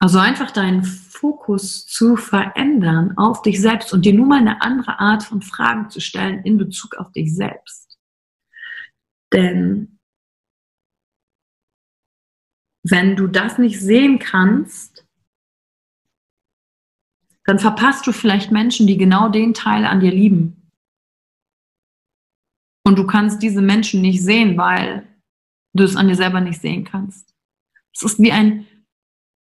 Also 0.00 0.18
einfach 0.18 0.50
deinen 0.50 0.82
Fokus 1.20 1.84
zu 1.86 2.16
verändern 2.16 3.18
auf 3.18 3.42
dich 3.42 3.60
selbst 3.60 3.92
und 3.92 4.06
dir 4.06 4.14
nur 4.14 4.26
mal 4.26 4.38
eine 4.38 4.62
andere 4.62 4.98
Art 4.98 5.22
von 5.22 5.42
Fragen 5.42 5.90
zu 5.90 6.00
stellen 6.00 6.42
in 6.44 6.56
Bezug 6.56 6.96
auf 6.96 7.12
dich 7.12 7.34
selbst. 7.34 7.98
Denn 9.32 9.98
wenn 12.82 13.16
du 13.16 13.26
das 13.26 13.58
nicht 13.58 13.78
sehen 13.78 14.18
kannst, 14.18 15.06
dann 17.44 17.58
verpasst 17.58 18.06
du 18.06 18.12
vielleicht 18.12 18.50
Menschen, 18.50 18.86
die 18.86 18.96
genau 18.96 19.28
den 19.28 19.52
Teil 19.52 19.84
an 19.84 20.00
dir 20.00 20.12
lieben. 20.12 20.70
Und 22.86 22.98
du 22.98 23.06
kannst 23.06 23.42
diese 23.42 23.60
Menschen 23.60 24.00
nicht 24.00 24.22
sehen, 24.22 24.56
weil 24.56 25.06
du 25.74 25.84
es 25.84 25.96
an 25.96 26.08
dir 26.08 26.16
selber 26.16 26.40
nicht 26.40 26.62
sehen 26.62 26.84
kannst. 26.84 27.34
Es 27.94 28.02
ist 28.02 28.18
wie 28.18 28.32
ein 28.32 28.66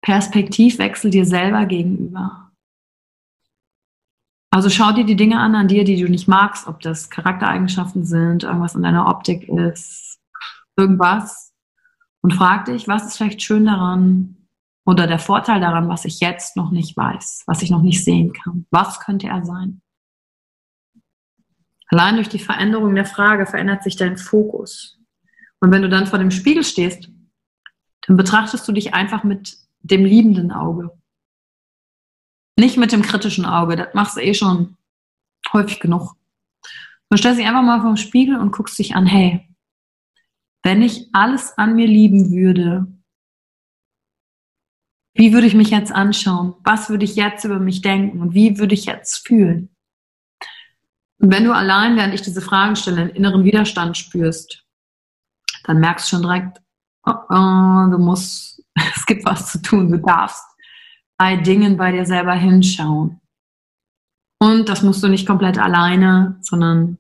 Perspektivwechsel 0.03 1.11
dir 1.11 1.25
selber 1.25 1.67
gegenüber. 1.67 2.51
Also 4.51 4.71
schau 4.71 4.93
dir 4.93 5.05
die 5.05 5.17
Dinge 5.17 5.39
an 5.39 5.55
an 5.55 5.69
dir, 5.69 5.85
die 5.85 6.01
du 6.01 6.09
nicht 6.09 6.27
magst, 6.27 6.67
ob 6.67 6.81
das 6.81 7.11
Charaktereigenschaften 7.11 8.05
sind, 8.05 8.45
irgendwas 8.45 8.75
in 8.75 8.83
deiner 8.83 9.07
Optik 9.07 9.49
ist, 9.49 10.19
irgendwas. 10.77 11.53
Und 12.23 12.35
frag 12.35 12.65
dich, 12.65 12.89
was 12.89 13.07
ist 13.07 13.17
vielleicht 13.17 13.43
schön 13.43 13.67
daran 13.67 14.49
oder 14.85 15.07
der 15.07 15.19
Vorteil 15.19 15.61
daran, 15.61 15.89
was 15.89 16.05
ich 16.07 16.21
jetzt 16.21 16.57
noch 16.57 16.71
nicht 16.71 16.97
weiß, 16.97 17.45
was 17.47 17.63
ich 17.63 17.71
noch 17.71 17.83
nicht 17.83 18.03
sehen 18.03 18.33
kann. 18.33 18.67
Was 18.71 19.01
könnte 19.01 19.29
er 19.29 19.45
sein? 19.45 19.83
Allein 21.89 22.17
durch 22.17 22.29
die 22.29 22.39
Veränderung 22.39 22.95
der 22.95 23.05
Frage 23.05 23.47
verändert 23.47 23.83
sich 23.83 23.97
dein 23.97 24.17
Fokus. 24.17 24.99
Und 25.61 25.71
wenn 25.73 25.83
du 25.83 25.89
dann 25.89 26.07
vor 26.07 26.19
dem 26.19 26.31
Spiegel 26.31 26.65
stehst, 26.65 27.11
dann 28.07 28.17
betrachtest 28.17 28.67
du 28.67 28.73
dich 28.73 28.95
einfach 28.95 29.25
mit 29.25 29.59
dem 29.81 30.05
liebenden 30.05 30.53
Auge. 30.53 30.91
Nicht 32.57 32.77
mit 32.77 32.93
dem 32.93 33.03
kritischen 33.03 33.45
Auge, 33.45 33.77
das 33.77 33.95
machst 33.95 34.17
du 34.17 34.21
eh 34.21 34.35
schon 34.35 34.77
häufig 35.53 35.81
genug. 35.81 36.15
Du 37.11 37.17
stellst 37.17 37.39
dich 37.39 37.47
einfach 37.47 37.63
mal 37.63 37.81
vor 37.81 37.91
dem 37.91 37.97
Spiegel 37.97 38.37
und 38.37 38.53
guckst 38.53 38.79
dich 38.79 38.95
an, 38.95 39.07
hey, 39.07 39.49
wenn 40.63 40.83
ich 40.83 41.09
alles 41.13 41.57
an 41.57 41.77
mir 41.77 41.87
lieben 41.87 42.31
würde, 42.31 42.87
wie 45.15 45.33
würde 45.33 45.47
ich 45.47 45.55
mich 45.55 45.71
jetzt 45.71 45.91
anschauen? 45.93 46.55
Was 46.63 46.91
würde 46.91 47.05
ich 47.05 47.17
jetzt 47.17 47.45
über 47.45 47.59
mich 47.59 47.81
denken? 47.83 48.21
Und 48.21 48.35
wie 48.35 48.59
würde 48.59 48.75
ich 48.75 48.85
jetzt 48.85 49.27
fühlen? 49.27 49.75
Und 51.19 51.33
wenn 51.33 51.45
du 51.45 51.53
allein, 51.53 51.97
während 51.97 52.15
ich 52.15 52.23
diese 52.23 52.41
Fragen 52.41 52.77
stelle, 52.77 53.03
einen 53.03 53.11
inneren 53.11 53.45
Widerstand 53.45 53.97
spürst, 53.97 54.65
dann 55.65 55.81
merkst 55.81 56.07
du 56.07 56.17
schon 56.17 56.23
direkt, 56.23 56.63
oh, 57.05 57.15
oh, 57.31 57.91
du 57.91 57.99
musst, 57.99 58.58
es 58.97 59.07
gibt 59.07 59.25
was 59.25 59.53
zu 59.53 59.63
tun, 59.63 59.91
du 59.91 59.99
darfst 59.99 60.45
bei 61.17 61.37
Dingen 61.37 61.77
bei 61.77 61.93
dir 61.93 62.07
selber 62.07 62.35
hinschauen. 62.35 63.21
Und 64.41 64.69
das 64.69 64.83
musst 64.83 65.03
du 65.03 65.09
nicht 65.09 65.27
komplett 65.27 65.59
alleine, 65.59 66.39
sondern 66.41 66.99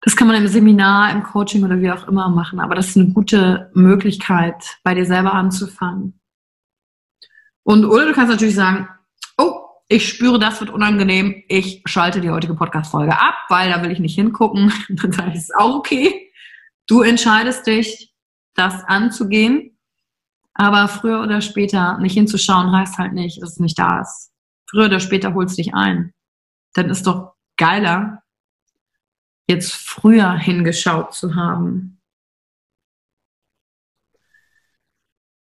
das 0.00 0.16
kann 0.16 0.28
man 0.28 0.36
im 0.36 0.46
Seminar, 0.46 1.12
im 1.12 1.22
Coaching 1.22 1.64
oder 1.64 1.80
wie 1.80 1.90
auch 1.90 2.06
immer 2.06 2.28
machen. 2.28 2.60
Aber 2.60 2.74
das 2.74 2.88
ist 2.88 2.96
eine 2.96 3.08
gute 3.08 3.70
Möglichkeit, 3.74 4.78
bei 4.84 4.94
dir 4.94 5.06
selber 5.06 5.32
anzufangen. 5.32 6.20
Und 7.64 7.86
oder 7.86 8.06
du 8.06 8.12
kannst 8.12 8.30
natürlich 8.30 8.54
sagen, 8.54 8.86
oh, 9.38 9.64
ich 9.88 10.06
spüre, 10.06 10.38
das 10.38 10.60
wird 10.60 10.70
unangenehm. 10.70 11.42
Ich 11.48 11.82
schalte 11.86 12.20
die 12.20 12.30
heutige 12.30 12.54
Podcast-Folge 12.54 13.18
ab, 13.18 13.34
weil 13.48 13.70
da 13.70 13.82
will 13.82 13.90
ich 13.90 13.98
nicht 13.98 14.14
hingucken. 14.14 14.72
Dann 14.90 15.12
sage 15.12 15.30
ich, 15.30 15.36
ist 15.36 15.56
auch 15.56 15.74
okay. 15.74 16.30
Du 16.86 17.00
entscheidest 17.00 17.66
dich, 17.66 18.14
das 18.54 18.84
anzugehen. 18.84 19.73
Aber 20.54 20.88
früher 20.88 21.20
oder 21.22 21.40
später 21.40 21.98
nicht 21.98 22.14
hinzuschauen 22.14 22.72
heißt 22.72 22.98
halt 22.98 23.12
nicht, 23.12 23.42
dass 23.42 23.52
es 23.52 23.58
nicht 23.58 23.78
da 23.78 24.00
ist. 24.00 24.32
Früher 24.70 24.86
oder 24.86 25.00
später 25.00 25.34
holst 25.34 25.58
du 25.58 25.62
dich 25.62 25.74
ein. 25.74 26.12
Dann 26.74 26.90
ist 26.90 27.06
doch 27.06 27.34
geiler, 27.56 28.22
jetzt 29.48 29.74
früher 29.74 30.32
hingeschaut 30.32 31.14
zu 31.14 31.34
haben. 31.34 32.00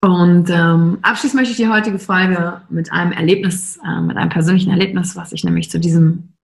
Und 0.01 0.49
ähm, 0.51 0.99
abschließend 1.01 1.39
möchte 1.39 1.51
ich 1.51 1.58
die 1.58 1.67
heutige 1.67 1.97
Folge 1.97 2.62
mit 2.69 2.91
einem 2.91 3.12
Erlebnis, 3.12 3.77
äh, 3.77 4.01
mit 4.01 4.17
einem 4.17 4.29
persönlichen 4.29 4.69
Erlebnis, 4.69 5.15
was 5.15 5.32
ich 5.32 5.43
nämlich 5.43 5.71
zu 5.71 5.79
diesem 5.79 6.36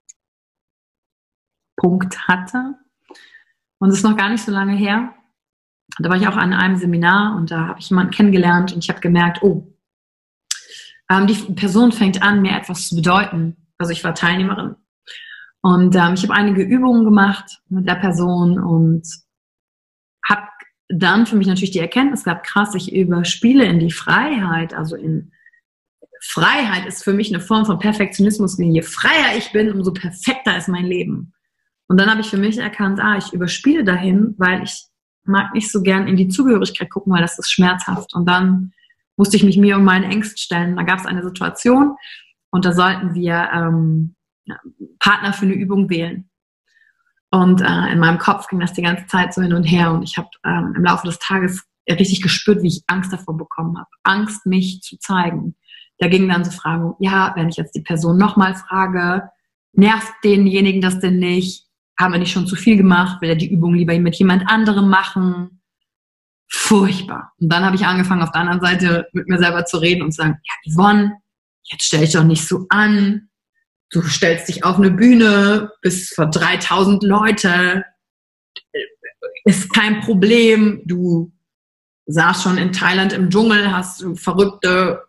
Punkt 1.78 2.28
hatte. 2.28 2.76
Und 3.80 3.90
es 3.90 3.98
ist 3.98 4.04
noch 4.04 4.18
gar 4.18 4.30
nicht 4.30 4.44
so 4.44 4.52
lange 4.52 4.76
her. 4.76 5.14
Da 6.00 6.10
war 6.10 6.18
ich 6.18 6.28
auch 6.28 6.38
an 6.38 6.54
einem 6.54 6.78
Seminar 6.78 7.36
und 7.36 7.52
da 7.52 7.68
habe 7.68 7.80
ich 7.80 7.90
jemanden 7.90 8.12
kennengelernt 8.12 8.74
und 8.74 8.84
ich 8.84 8.90
habe 8.90 9.02
gemerkt, 9.02 9.44
oh, 9.44 9.68
ähm, 11.10 11.28
die 11.28 11.36
Person 11.54 11.92
fängt 11.92 12.22
an, 12.22 12.42
mir 12.42 12.56
etwas 12.56 12.88
zu 12.88 12.96
bedeuten. 12.96 13.58
Also 13.78 13.92
ich 13.92 14.04
war 14.04 14.14
Teilnehmerin. 14.14 14.76
Und 15.62 15.96
ähm, 15.96 16.14
ich 16.14 16.24
habe 16.24 16.34
einige 16.34 16.64
Übungen 16.64 17.04
gemacht 17.04 17.62
mit 17.70 17.88
der 17.88 17.96
Person 17.96 18.60
und 18.60 19.04
habe 20.28 20.48
dann 20.90 21.26
für 21.26 21.36
mich 21.36 21.48
natürlich 21.48 21.72
die 21.72 21.80
Erkenntnis 21.80 22.24
gehabt, 22.24 22.46
krass, 22.46 22.74
ich 22.76 22.94
überspiele 22.94 23.66
in 23.66 23.80
die 23.80 23.92
Freiheit, 23.92 24.74
also 24.74 24.96
in 24.96 25.32
Freiheit 26.22 26.86
ist 26.86 27.04
für 27.04 27.14
mich 27.14 27.34
eine 27.34 27.44
Form 27.44 27.66
von 27.66 27.80
Perfektionismus. 27.80 28.58
Je 28.58 28.82
freier 28.82 29.38
ich 29.38 29.52
bin, 29.52 29.72
umso 29.72 29.92
perfekter 29.92 30.56
ist 30.56 30.68
mein 30.68 30.86
Leben. 30.86 31.34
Und 31.88 32.00
dann 32.00 32.10
habe 32.10 32.22
ich 32.22 32.30
für 32.30 32.38
mich 32.38 32.58
erkannt, 32.58 33.00
ah, 33.02 33.18
ich 33.18 33.34
überspiele 33.34 33.84
dahin, 33.84 34.36
weil 34.38 34.64
ich 34.64 34.86
mag 35.24 35.54
nicht 35.54 35.72
so 35.72 35.82
gern 35.82 36.08
in 36.08 36.18
die 36.18 36.28
Zugehörigkeit 36.28 36.90
gucken, 36.90 37.14
weil 37.14 37.22
das 37.22 37.40
ist 37.40 37.52
schmerzhaft. 37.52 38.14
Und 38.14 38.28
dann 38.28 38.74
musste 39.18 39.38
ich 39.38 39.44
mich 39.44 39.58
mir 39.58 39.78
um 39.78 39.84
meine 39.84 40.08
Ängste 40.08 40.38
stellen. 40.38 40.76
Da 40.76 40.84
gab 40.84 41.00
es 41.00 41.06
eine 41.06 41.24
Situation 41.24 41.96
und 42.50 42.66
da 42.66 42.74
sollten 42.74 43.14
wir 43.14 43.50
ähm, 43.54 44.16
Partner 45.00 45.34
für 45.34 45.46
eine 45.46 45.54
Übung 45.54 45.90
wählen. 45.90 46.30
Und 47.30 47.62
äh, 47.62 47.92
in 47.92 48.00
meinem 48.00 48.18
Kopf 48.18 48.48
ging 48.48 48.60
das 48.60 48.74
die 48.74 48.82
ganze 48.82 49.08
Zeit 49.08 49.34
so 49.34 49.42
hin 49.42 49.54
und 49.54 49.64
her 49.64 49.92
und 49.92 50.04
ich 50.04 50.18
habe 50.18 50.28
ähm, 50.44 50.74
im 50.76 50.84
Laufe 50.84 51.08
des 51.08 51.18
Tages 51.20 51.64
richtig 51.90 52.22
gespürt, 52.22 52.62
wie 52.62 52.68
ich 52.68 52.84
Angst 52.88 53.14
davor 53.14 53.38
bekommen 53.38 53.78
habe. 53.78 53.90
Angst, 54.04 54.46
mich 54.46 54.82
zu 54.82 54.98
zeigen. 55.00 55.56
Da 56.00 56.08
gingen 56.08 56.30
dann 56.30 56.44
so 56.44 56.52
Fragen, 56.52 56.96
ja, 57.00 57.32
wenn 57.36 57.48
ich 57.48 57.58
jetzt 57.58 57.76
die 57.76 57.82
Person 57.82 58.18
nochmal 58.18 58.56
frage, 58.56 59.30
nervt 59.74 60.12
denjenigen 60.24 60.82
das 60.82 61.00
denn 61.00 61.20
nicht? 61.20 61.68
Haben 62.02 62.14
wir 62.14 62.20
nicht 62.20 62.32
schon 62.32 62.48
zu 62.48 62.56
viel 62.56 62.78
gemacht? 62.78 63.22
Will 63.22 63.30
er 63.30 63.36
die 63.36 63.52
Übung 63.52 63.76
lieber 63.76 63.98
mit 64.00 64.16
jemand 64.16 64.50
anderem 64.50 64.90
machen? 64.90 65.62
Furchtbar. 66.50 67.32
Und 67.40 67.52
dann 67.52 67.64
habe 67.64 67.76
ich 67.76 67.86
angefangen, 67.86 68.24
auf 68.24 68.32
der 68.32 68.42
anderen 68.42 68.62
Seite 68.62 69.08
mit 69.14 69.28
mir 69.28 69.38
selber 69.38 69.66
zu 69.66 69.78
reden 69.78 70.02
und 70.02 70.12
zu 70.12 70.22
sagen, 70.22 70.40
ja, 70.44 70.74
Yvonne, 70.74 71.14
jetzt 71.64 71.84
stell 71.84 72.02
dich 72.02 72.12
doch 72.12 72.24
nicht 72.24 72.46
so 72.46 72.66
an 72.70 73.30
du 73.92 74.02
stellst 74.02 74.48
dich 74.48 74.64
auf 74.64 74.78
eine 74.78 74.92
Bühne 74.92 75.72
bis 75.82 76.14
vor 76.14 76.28
3000 76.28 77.04
Leute, 77.04 77.84
ist 79.46 79.72
kein 79.74 80.02
Problem. 80.02 80.82
Du 80.86 81.32
saßt 82.08 82.44
schon 82.44 82.58
in 82.58 82.72
Thailand 82.72 83.14
im 83.14 83.30
Dschungel, 83.30 83.72
hast 83.72 84.06
verrückte 84.16 85.04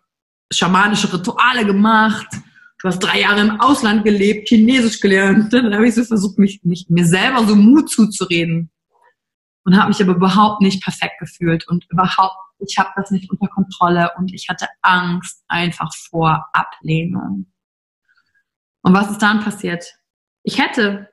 schamanische 0.51 1.11
Rituale 1.11 1.65
gemacht. 1.65 2.27
Du 2.83 2.89
hast 2.89 2.99
drei 2.99 3.21
Jahre 3.21 3.39
im 3.39 3.61
Ausland 3.61 4.03
gelebt, 4.03 4.49
Chinesisch 4.49 4.99
gelernt. 4.99 5.53
Dann 5.53 5.73
habe 5.73 5.87
ich 5.87 5.95
so 5.95 6.03
versucht, 6.03 6.37
mich, 6.37 6.59
mich 6.63 6.87
mir 6.89 7.05
selber 7.05 7.47
so 7.47 7.55
Mut 7.55 7.89
zuzureden 7.89 8.71
und 9.63 9.77
habe 9.77 9.87
mich 9.87 10.01
aber 10.01 10.15
überhaupt 10.15 10.61
nicht 10.61 10.83
perfekt 10.83 11.17
gefühlt 11.17 11.65
und 11.69 11.85
überhaupt, 11.89 12.35
ich 12.59 12.77
habe 12.77 12.89
das 12.97 13.09
nicht 13.09 13.31
unter 13.31 13.47
Kontrolle 13.47 14.11
und 14.17 14.33
ich 14.33 14.49
hatte 14.49 14.67
Angst 14.81 15.45
einfach 15.47 15.95
vor 16.09 16.49
Ablehnung. 16.51 17.45
Und 18.81 18.93
was 18.93 19.11
ist 19.11 19.21
dann 19.21 19.39
passiert? 19.39 19.85
Ich 20.43 20.57
hätte 20.57 21.09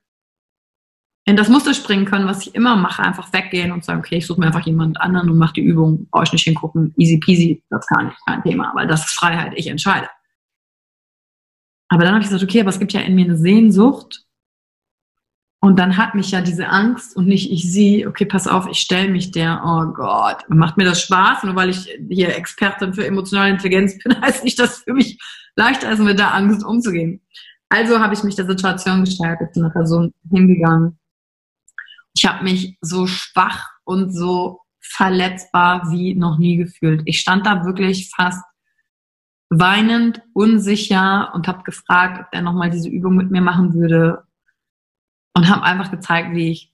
in 1.24 1.36
das 1.36 1.48
Muster 1.48 1.72
springen 1.72 2.04
können, 2.04 2.26
was 2.26 2.44
ich 2.44 2.56
immer 2.56 2.74
mache, 2.74 3.04
einfach 3.04 3.32
weggehen 3.32 3.70
und 3.70 3.84
sagen, 3.84 4.00
okay, 4.00 4.16
ich 4.16 4.26
suche 4.26 4.40
mir 4.40 4.46
einfach 4.46 4.66
jemand 4.66 5.00
anderen 5.00 5.30
und 5.30 5.38
mache 5.38 5.52
die 5.52 5.60
Übung, 5.60 6.08
brauche 6.10 6.24
ich 6.24 6.32
nicht 6.32 6.42
hingucken, 6.42 6.92
easy 6.96 7.18
peasy, 7.18 7.62
das 7.70 7.84
ist 7.84 7.88
gar 7.90 8.02
nicht 8.02 8.18
kein 8.26 8.42
Thema, 8.42 8.72
weil 8.74 8.88
das 8.88 9.04
ist 9.04 9.12
Freiheit, 9.12 9.52
ich 9.54 9.68
entscheide. 9.68 10.08
Aber 11.90 12.04
dann 12.04 12.14
habe 12.14 12.22
ich 12.22 12.30
gesagt, 12.30 12.44
okay, 12.44 12.60
aber 12.60 12.70
es 12.70 12.78
gibt 12.78 12.92
ja 12.92 13.00
in 13.00 13.16
mir 13.16 13.24
eine 13.24 13.36
Sehnsucht 13.36 14.24
und 15.60 15.78
dann 15.78 15.96
hat 15.98 16.14
mich 16.14 16.30
ja 16.30 16.40
diese 16.40 16.68
Angst 16.68 17.16
und 17.16 17.26
nicht 17.26 17.50
ich 17.50 17.70
sie, 17.70 18.06
okay, 18.06 18.24
pass 18.24 18.46
auf, 18.46 18.66
ich 18.70 18.78
stelle 18.78 19.10
mich 19.10 19.32
der, 19.32 19.60
oh 19.64 19.92
Gott, 19.92 20.38
macht 20.48 20.76
mir 20.76 20.84
das 20.84 21.02
Spaß, 21.02 21.42
nur 21.44 21.56
weil 21.56 21.68
ich 21.70 21.98
hier 22.08 22.34
Expertin 22.34 22.94
für 22.94 23.04
emotionale 23.04 23.50
Intelligenz 23.50 23.98
bin, 23.98 24.18
heißt 24.22 24.44
nicht, 24.44 24.58
dass 24.58 24.78
für 24.78 24.94
mich 24.94 25.18
leichter 25.56 25.90
ist, 25.90 25.98
mit 25.98 26.18
der 26.18 26.32
Angst 26.32 26.64
umzugehen. 26.64 27.20
Also 27.68 27.98
habe 28.00 28.14
ich 28.14 28.22
mich 28.22 28.36
der 28.36 28.46
Situation 28.46 29.04
gestellt, 29.04 29.38
bin 29.52 29.64
einer 29.64 29.72
Person 29.72 30.14
hingegangen. 30.30 30.98
Ich 32.14 32.24
habe 32.24 32.42
mich 32.44 32.78
so 32.80 33.06
schwach 33.06 33.68
und 33.84 34.12
so 34.12 34.60
verletzbar 34.80 35.90
wie 35.90 36.14
noch 36.14 36.38
nie 36.38 36.56
gefühlt. 36.56 37.02
Ich 37.04 37.20
stand 37.20 37.46
da 37.46 37.64
wirklich 37.64 38.10
fast 38.14 38.42
weinend, 39.50 40.22
unsicher 40.32 41.32
und 41.34 41.48
habe 41.48 41.64
gefragt, 41.64 42.20
ob 42.20 42.26
er 42.32 42.40
nochmal 42.40 42.70
diese 42.70 42.88
Übung 42.88 43.16
mit 43.16 43.30
mir 43.30 43.42
machen 43.42 43.74
würde 43.74 44.24
und 45.34 45.48
habe 45.48 45.64
einfach 45.64 45.90
gezeigt, 45.90 46.34
wie 46.34 46.52
ich 46.52 46.72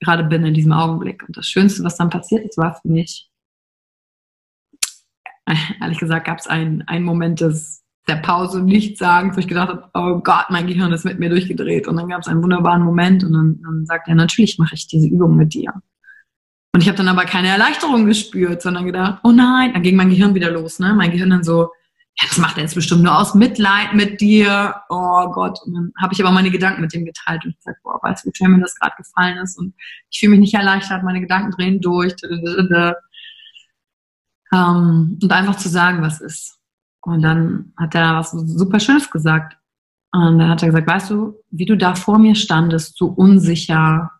gerade 0.00 0.24
bin 0.24 0.44
in 0.44 0.54
diesem 0.54 0.72
Augenblick. 0.72 1.24
Und 1.26 1.36
das 1.36 1.46
Schönste, 1.46 1.82
was 1.84 1.96
dann 1.96 2.10
passiert 2.10 2.44
ist, 2.44 2.58
war 2.58 2.74
für 2.74 2.88
mich, 2.88 3.30
ehrlich 5.80 5.98
gesagt, 5.98 6.26
gab 6.26 6.38
es 6.38 6.46
einen, 6.46 6.82
einen 6.82 7.04
Moment 7.04 7.40
des, 7.40 7.82
der 8.08 8.16
Pause 8.16 8.58
und 8.58 8.66
Nichtsagens, 8.66 9.36
wo 9.36 9.40
ich 9.40 9.48
gedacht 9.48 9.68
habe, 9.68 9.88
oh 9.94 10.20
Gott, 10.20 10.46
mein 10.50 10.66
Gehirn 10.66 10.92
ist 10.92 11.04
mit 11.04 11.18
mir 11.18 11.30
durchgedreht. 11.30 11.88
Und 11.88 11.96
dann 11.96 12.08
gab 12.08 12.20
es 12.20 12.28
einen 12.28 12.42
wunderbaren 12.42 12.82
Moment 12.82 13.24
und 13.24 13.32
dann, 13.32 13.60
dann 13.62 13.86
sagt 13.86 14.08
er, 14.08 14.16
natürlich 14.16 14.58
mache 14.58 14.74
ich 14.74 14.86
diese 14.86 15.06
Übung 15.06 15.36
mit 15.36 15.54
dir. 15.54 15.72
Und 16.74 16.80
ich 16.80 16.88
habe 16.88 16.96
dann 16.96 17.08
aber 17.08 17.24
keine 17.24 17.48
Erleichterung 17.48 18.06
gespürt, 18.06 18.62
sondern 18.62 18.86
gedacht, 18.86 19.20
oh 19.24 19.30
nein, 19.30 19.72
dann 19.72 19.82
ging 19.82 19.94
mein 19.94 20.08
Gehirn 20.08 20.34
wieder 20.34 20.50
los. 20.50 20.78
Ne? 20.78 20.94
Mein 20.94 21.10
Gehirn 21.10 21.30
dann 21.30 21.44
so, 21.44 21.70
ja, 22.20 22.26
das 22.28 22.38
macht 22.38 22.56
er 22.56 22.64
jetzt 22.64 22.74
bestimmt 22.74 23.02
nur 23.02 23.18
aus 23.18 23.34
Mitleid 23.34 23.94
mit 23.94 24.20
dir. 24.20 24.74
Oh 24.90 25.30
Gott. 25.32 25.58
Und 25.64 25.74
dann 25.74 25.92
habe 26.00 26.12
ich 26.12 26.20
aber 26.20 26.30
meine 26.30 26.50
Gedanken 26.50 26.82
mit 26.82 26.92
ihm 26.94 27.04
geteilt 27.04 27.44
und 27.44 27.56
gesagt, 27.56 27.82
boah, 27.82 27.98
weißt 28.02 28.24
du, 28.24 28.28
wie 28.28 28.34
schön 28.36 28.52
mir 28.52 28.60
das 28.60 28.74
gerade 28.78 28.94
gefallen 28.96 29.38
ist. 29.38 29.58
Und 29.58 29.74
ich 30.10 30.20
fühle 30.20 30.30
mich 30.30 30.40
nicht 30.40 30.54
erleichtert, 30.54 31.02
meine 31.02 31.20
Gedanken 31.20 31.50
drehen 31.52 31.80
durch. 31.80 32.14
Um, 34.54 35.18
und 35.22 35.32
einfach 35.32 35.56
zu 35.56 35.70
sagen, 35.70 36.02
was 36.02 36.20
ist. 36.20 36.58
Und 37.00 37.22
dann 37.22 37.72
hat 37.78 37.94
er 37.94 38.16
was 38.16 38.32
super 38.32 38.78
Schönes 38.80 39.10
gesagt. 39.10 39.56
Und 40.12 40.38
dann 40.38 40.50
hat 40.50 40.62
er 40.62 40.68
gesagt, 40.68 40.86
weißt 40.86 41.10
du, 41.10 41.42
wie 41.50 41.64
du 41.64 41.76
da 41.76 41.94
vor 41.94 42.18
mir 42.18 42.34
standest, 42.34 42.98
so 42.98 43.06
unsicher, 43.06 44.10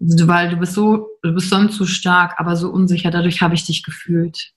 weil 0.00 0.48
du 0.48 0.56
bist 0.56 0.72
so, 0.72 1.08
du 1.22 1.34
bist 1.34 1.50
sonst 1.50 1.76
so 1.76 1.84
stark, 1.84 2.40
aber 2.40 2.56
so 2.56 2.70
unsicher, 2.70 3.10
dadurch 3.10 3.42
habe 3.42 3.54
ich 3.54 3.66
dich 3.66 3.82
gefühlt. 3.82 4.54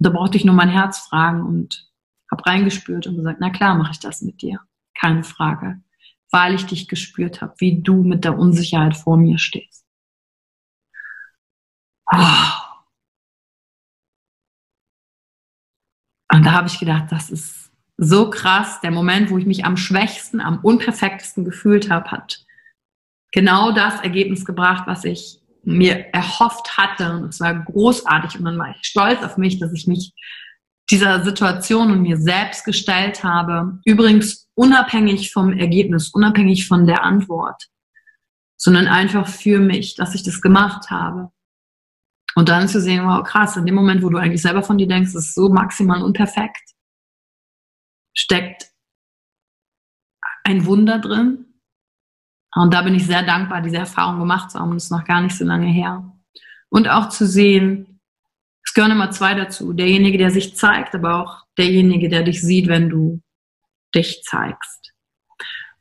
Da 0.00 0.08
brauchte 0.08 0.38
ich 0.38 0.44
nur 0.44 0.54
mein 0.54 0.70
Herz 0.70 0.98
fragen 0.98 1.42
und 1.42 1.90
habe 2.30 2.46
reingespürt 2.46 3.06
und 3.06 3.16
gesagt, 3.16 3.38
na 3.40 3.50
klar 3.50 3.74
mache 3.74 3.92
ich 3.92 4.00
das 4.00 4.22
mit 4.22 4.40
dir. 4.40 4.60
Keine 4.98 5.24
Frage. 5.24 5.82
Weil 6.30 6.54
ich 6.54 6.64
dich 6.64 6.88
gespürt 6.88 7.42
habe, 7.42 7.54
wie 7.58 7.82
du 7.82 8.02
mit 8.02 8.24
der 8.24 8.38
Unsicherheit 8.38 8.96
vor 8.96 9.16
mir 9.16 9.38
stehst. 9.38 9.84
Oh. 12.12 12.16
Und 16.32 16.46
da 16.46 16.52
habe 16.52 16.68
ich 16.68 16.78
gedacht, 16.78 17.10
das 17.10 17.30
ist 17.30 17.70
so 17.98 18.30
krass. 18.30 18.80
Der 18.80 18.92
Moment, 18.92 19.30
wo 19.30 19.36
ich 19.36 19.46
mich 19.46 19.64
am 19.64 19.76
schwächsten, 19.76 20.40
am 20.40 20.60
unperfektesten 20.60 21.44
gefühlt 21.44 21.90
habe, 21.90 22.10
hat 22.10 22.46
genau 23.32 23.72
das 23.72 24.00
Ergebnis 24.00 24.46
gebracht, 24.46 24.86
was 24.86 25.04
ich 25.04 25.39
mir 25.76 26.06
erhofft 26.12 26.76
hatte. 26.76 27.12
Und 27.12 27.28
es 27.30 27.40
war 27.40 27.54
großartig. 27.54 28.38
Und 28.38 28.44
dann 28.44 28.58
war 28.58 28.70
ich 28.70 28.86
stolz 28.86 29.22
auf 29.22 29.36
mich, 29.36 29.58
dass 29.58 29.72
ich 29.72 29.86
mich 29.86 30.12
dieser 30.90 31.24
Situation 31.24 31.92
und 31.92 32.02
mir 32.02 32.16
selbst 32.16 32.64
gestellt 32.64 33.22
habe. 33.22 33.78
Übrigens 33.84 34.48
unabhängig 34.54 35.32
vom 35.32 35.52
Ergebnis, 35.52 36.08
unabhängig 36.08 36.66
von 36.66 36.86
der 36.86 37.04
Antwort, 37.04 37.68
sondern 38.56 38.88
einfach 38.88 39.28
für 39.28 39.60
mich, 39.60 39.94
dass 39.94 40.14
ich 40.14 40.22
das 40.22 40.40
gemacht 40.40 40.90
habe. 40.90 41.30
Und 42.34 42.48
dann 42.48 42.68
zu 42.68 42.80
sehen, 42.80 43.06
wow, 43.06 43.22
krass, 43.24 43.56
in 43.56 43.66
dem 43.66 43.74
Moment, 43.74 44.02
wo 44.02 44.08
du 44.08 44.18
eigentlich 44.18 44.42
selber 44.42 44.62
von 44.62 44.78
dir 44.78 44.86
denkst, 44.86 45.14
ist 45.14 45.34
so 45.34 45.48
maximal 45.48 46.02
unperfekt, 46.02 46.74
steckt 48.14 48.70
ein 50.44 50.64
Wunder 50.66 50.98
drin, 50.98 51.49
und 52.54 52.74
da 52.74 52.82
bin 52.82 52.94
ich 52.94 53.06
sehr 53.06 53.22
dankbar, 53.22 53.62
diese 53.62 53.76
Erfahrung 53.76 54.18
gemacht 54.18 54.50
zu 54.50 54.58
haben. 54.58 54.74
Es 54.76 54.84
ist 54.84 54.90
noch 54.90 55.04
gar 55.04 55.20
nicht 55.20 55.36
so 55.36 55.44
lange 55.44 55.66
her. 55.66 56.04
Und 56.68 56.88
auch 56.88 57.08
zu 57.08 57.26
sehen, 57.26 58.00
es 58.64 58.74
gehören 58.74 58.92
immer 58.92 59.10
zwei 59.10 59.34
dazu. 59.34 59.72
Derjenige, 59.72 60.18
der 60.18 60.30
sich 60.30 60.56
zeigt, 60.56 60.94
aber 60.94 61.22
auch 61.22 61.44
derjenige, 61.56 62.08
der 62.08 62.22
dich 62.22 62.42
sieht, 62.42 62.68
wenn 62.68 62.88
du 62.88 63.20
dich 63.94 64.22
zeigst. 64.24 64.92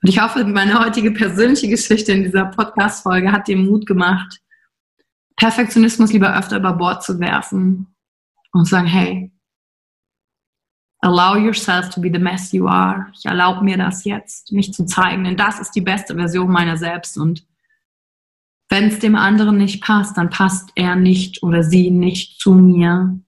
Und 0.01 0.09
ich 0.09 0.21
hoffe, 0.21 0.45
meine 0.45 0.79
heutige 0.79 1.11
persönliche 1.11 1.67
Geschichte 1.67 2.11
in 2.11 2.23
dieser 2.23 2.45
Podcast-Folge 2.45 3.31
hat 3.31 3.47
dir 3.47 3.57
Mut 3.57 3.85
gemacht, 3.85 4.39
Perfektionismus 5.35 6.13
lieber 6.13 6.37
öfter 6.37 6.57
über 6.57 6.73
Bord 6.73 7.03
zu 7.03 7.19
werfen 7.19 7.87
und 8.51 8.65
zu 8.65 8.71
sagen, 8.71 8.87
hey, 8.87 9.31
Allow 11.01 11.37
yourself 11.37 11.89
to 11.91 12.01
be 12.01 12.09
the 12.11 12.19
mess 12.19 12.51
you 12.51 12.67
are. 12.67 13.07
Ich 13.13 13.25
erlaube 13.25 13.63
mir 13.63 13.77
das 13.77 14.03
jetzt, 14.03 14.51
mich 14.51 14.73
zu 14.73 14.85
zeigen, 14.85 15.23
denn 15.23 15.37
das 15.37 15.59
ist 15.59 15.71
die 15.71 15.81
beste 15.81 16.15
Version 16.15 16.51
meiner 16.51 16.75
selbst. 16.75 17.17
Und 17.17 17.45
wenn 18.69 18.89
es 18.89 18.99
dem 18.99 19.15
anderen 19.15 19.57
nicht 19.57 19.81
passt, 19.81 20.17
dann 20.17 20.29
passt 20.29 20.71
er 20.75 20.95
nicht 20.95 21.41
oder 21.41 21.63
sie 21.63 21.89
nicht 21.89 22.39
zu 22.39 22.53
mir. 22.53 23.19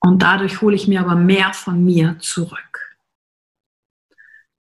Und 0.00 0.22
dadurch 0.22 0.62
hole 0.62 0.74
ich 0.74 0.88
mir 0.88 1.00
aber 1.00 1.14
mehr 1.14 1.52
von 1.52 1.84
mir 1.84 2.18
zurück. 2.20 2.96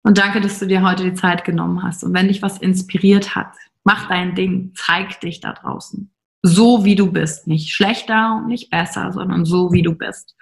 Und 0.03 0.17
danke, 0.17 0.41
dass 0.41 0.59
du 0.59 0.67
dir 0.67 0.81
heute 0.81 1.03
die 1.03 1.13
Zeit 1.13 1.45
genommen 1.45 1.83
hast. 1.83 2.03
Und 2.03 2.13
wenn 2.13 2.27
dich 2.27 2.41
was 2.41 2.57
inspiriert 2.57 3.35
hat, 3.35 3.55
mach 3.83 4.07
dein 4.07 4.35
Ding, 4.35 4.73
zeig 4.75 5.19
dich 5.21 5.39
da 5.39 5.53
draußen. 5.53 6.11
So 6.43 6.85
wie 6.85 6.95
du 6.95 7.11
bist. 7.11 7.47
Nicht 7.47 7.71
schlechter 7.71 8.37
und 8.37 8.47
nicht 8.47 8.69
besser, 8.69 9.11
sondern 9.11 9.45
so 9.45 9.71
wie 9.71 9.81
du 9.81 9.93
bist. 9.93 10.35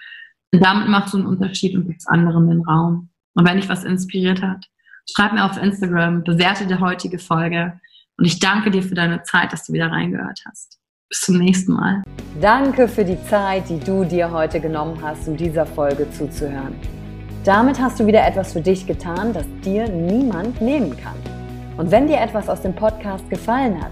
Und 0.52 0.64
damit 0.64 0.88
machst 0.88 1.14
du 1.14 1.18
einen 1.18 1.28
Unterschied 1.28 1.76
und 1.76 1.88
gibst 1.88 2.08
anderen 2.08 2.48
den 2.48 2.62
Raum. 2.62 3.10
Und 3.34 3.48
wenn 3.48 3.58
dich 3.58 3.70
was 3.70 3.84
inspiriert 3.84 4.42
hat, 4.42 4.66
schreib 5.10 5.34
mir 5.34 5.46
auf 5.46 5.62
Instagram, 5.62 6.24
bewerte 6.24 6.66
die 6.66 6.80
heutige 6.80 7.20
Folge. 7.20 7.80
Und 8.18 8.26
ich 8.26 8.40
danke 8.40 8.72
dir 8.72 8.82
für 8.82 8.96
deine 8.96 9.24
Zeit, 9.24 9.52
dass 9.52 9.66
du 9.66 9.74
wieder 9.74 9.92
reingehört 9.92 10.40
hast. 10.48 10.80
Bis 11.10 11.22
zum 11.22 11.38
nächsten 11.38 11.74
Mal. 11.74 12.04
Danke 12.42 12.88
für 12.88 13.04
die 13.04 13.22
Zeit, 13.26 13.70
die 13.70 13.80
du 13.80 14.06
dir 14.06 14.32
heute 14.32 14.60
genommen 14.60 14.98
hast, 15.02 15.28
um 15.28 15.38
dieser 15.38 15.66
Folge 15.66 16.10
zuzuhören. 16.12 16.76
Damit 17.44 17.80
hast 17.80 18.00
du 18.00 18.08
wieder 18.08 18.26
etwas 18.26 18.54
für 18.54 18.62
dich 18.62 18.88
getan, 18.88 19.32
das 19.34 19.46
dir 19.64 19.88
niemand 19.88 20.62
nehmen 20.62 20.98
kann. 20.98 21.16
Und 21.78 21.92
wenn 21.92 22.08
dir 22.08 22.20
etwas 22.20 22.50
aus 22.50 22.62
dem 22.62 22.74
Podcast 22.74 23.30
gefallen 23.30 23.80
hat, 23.84 23.92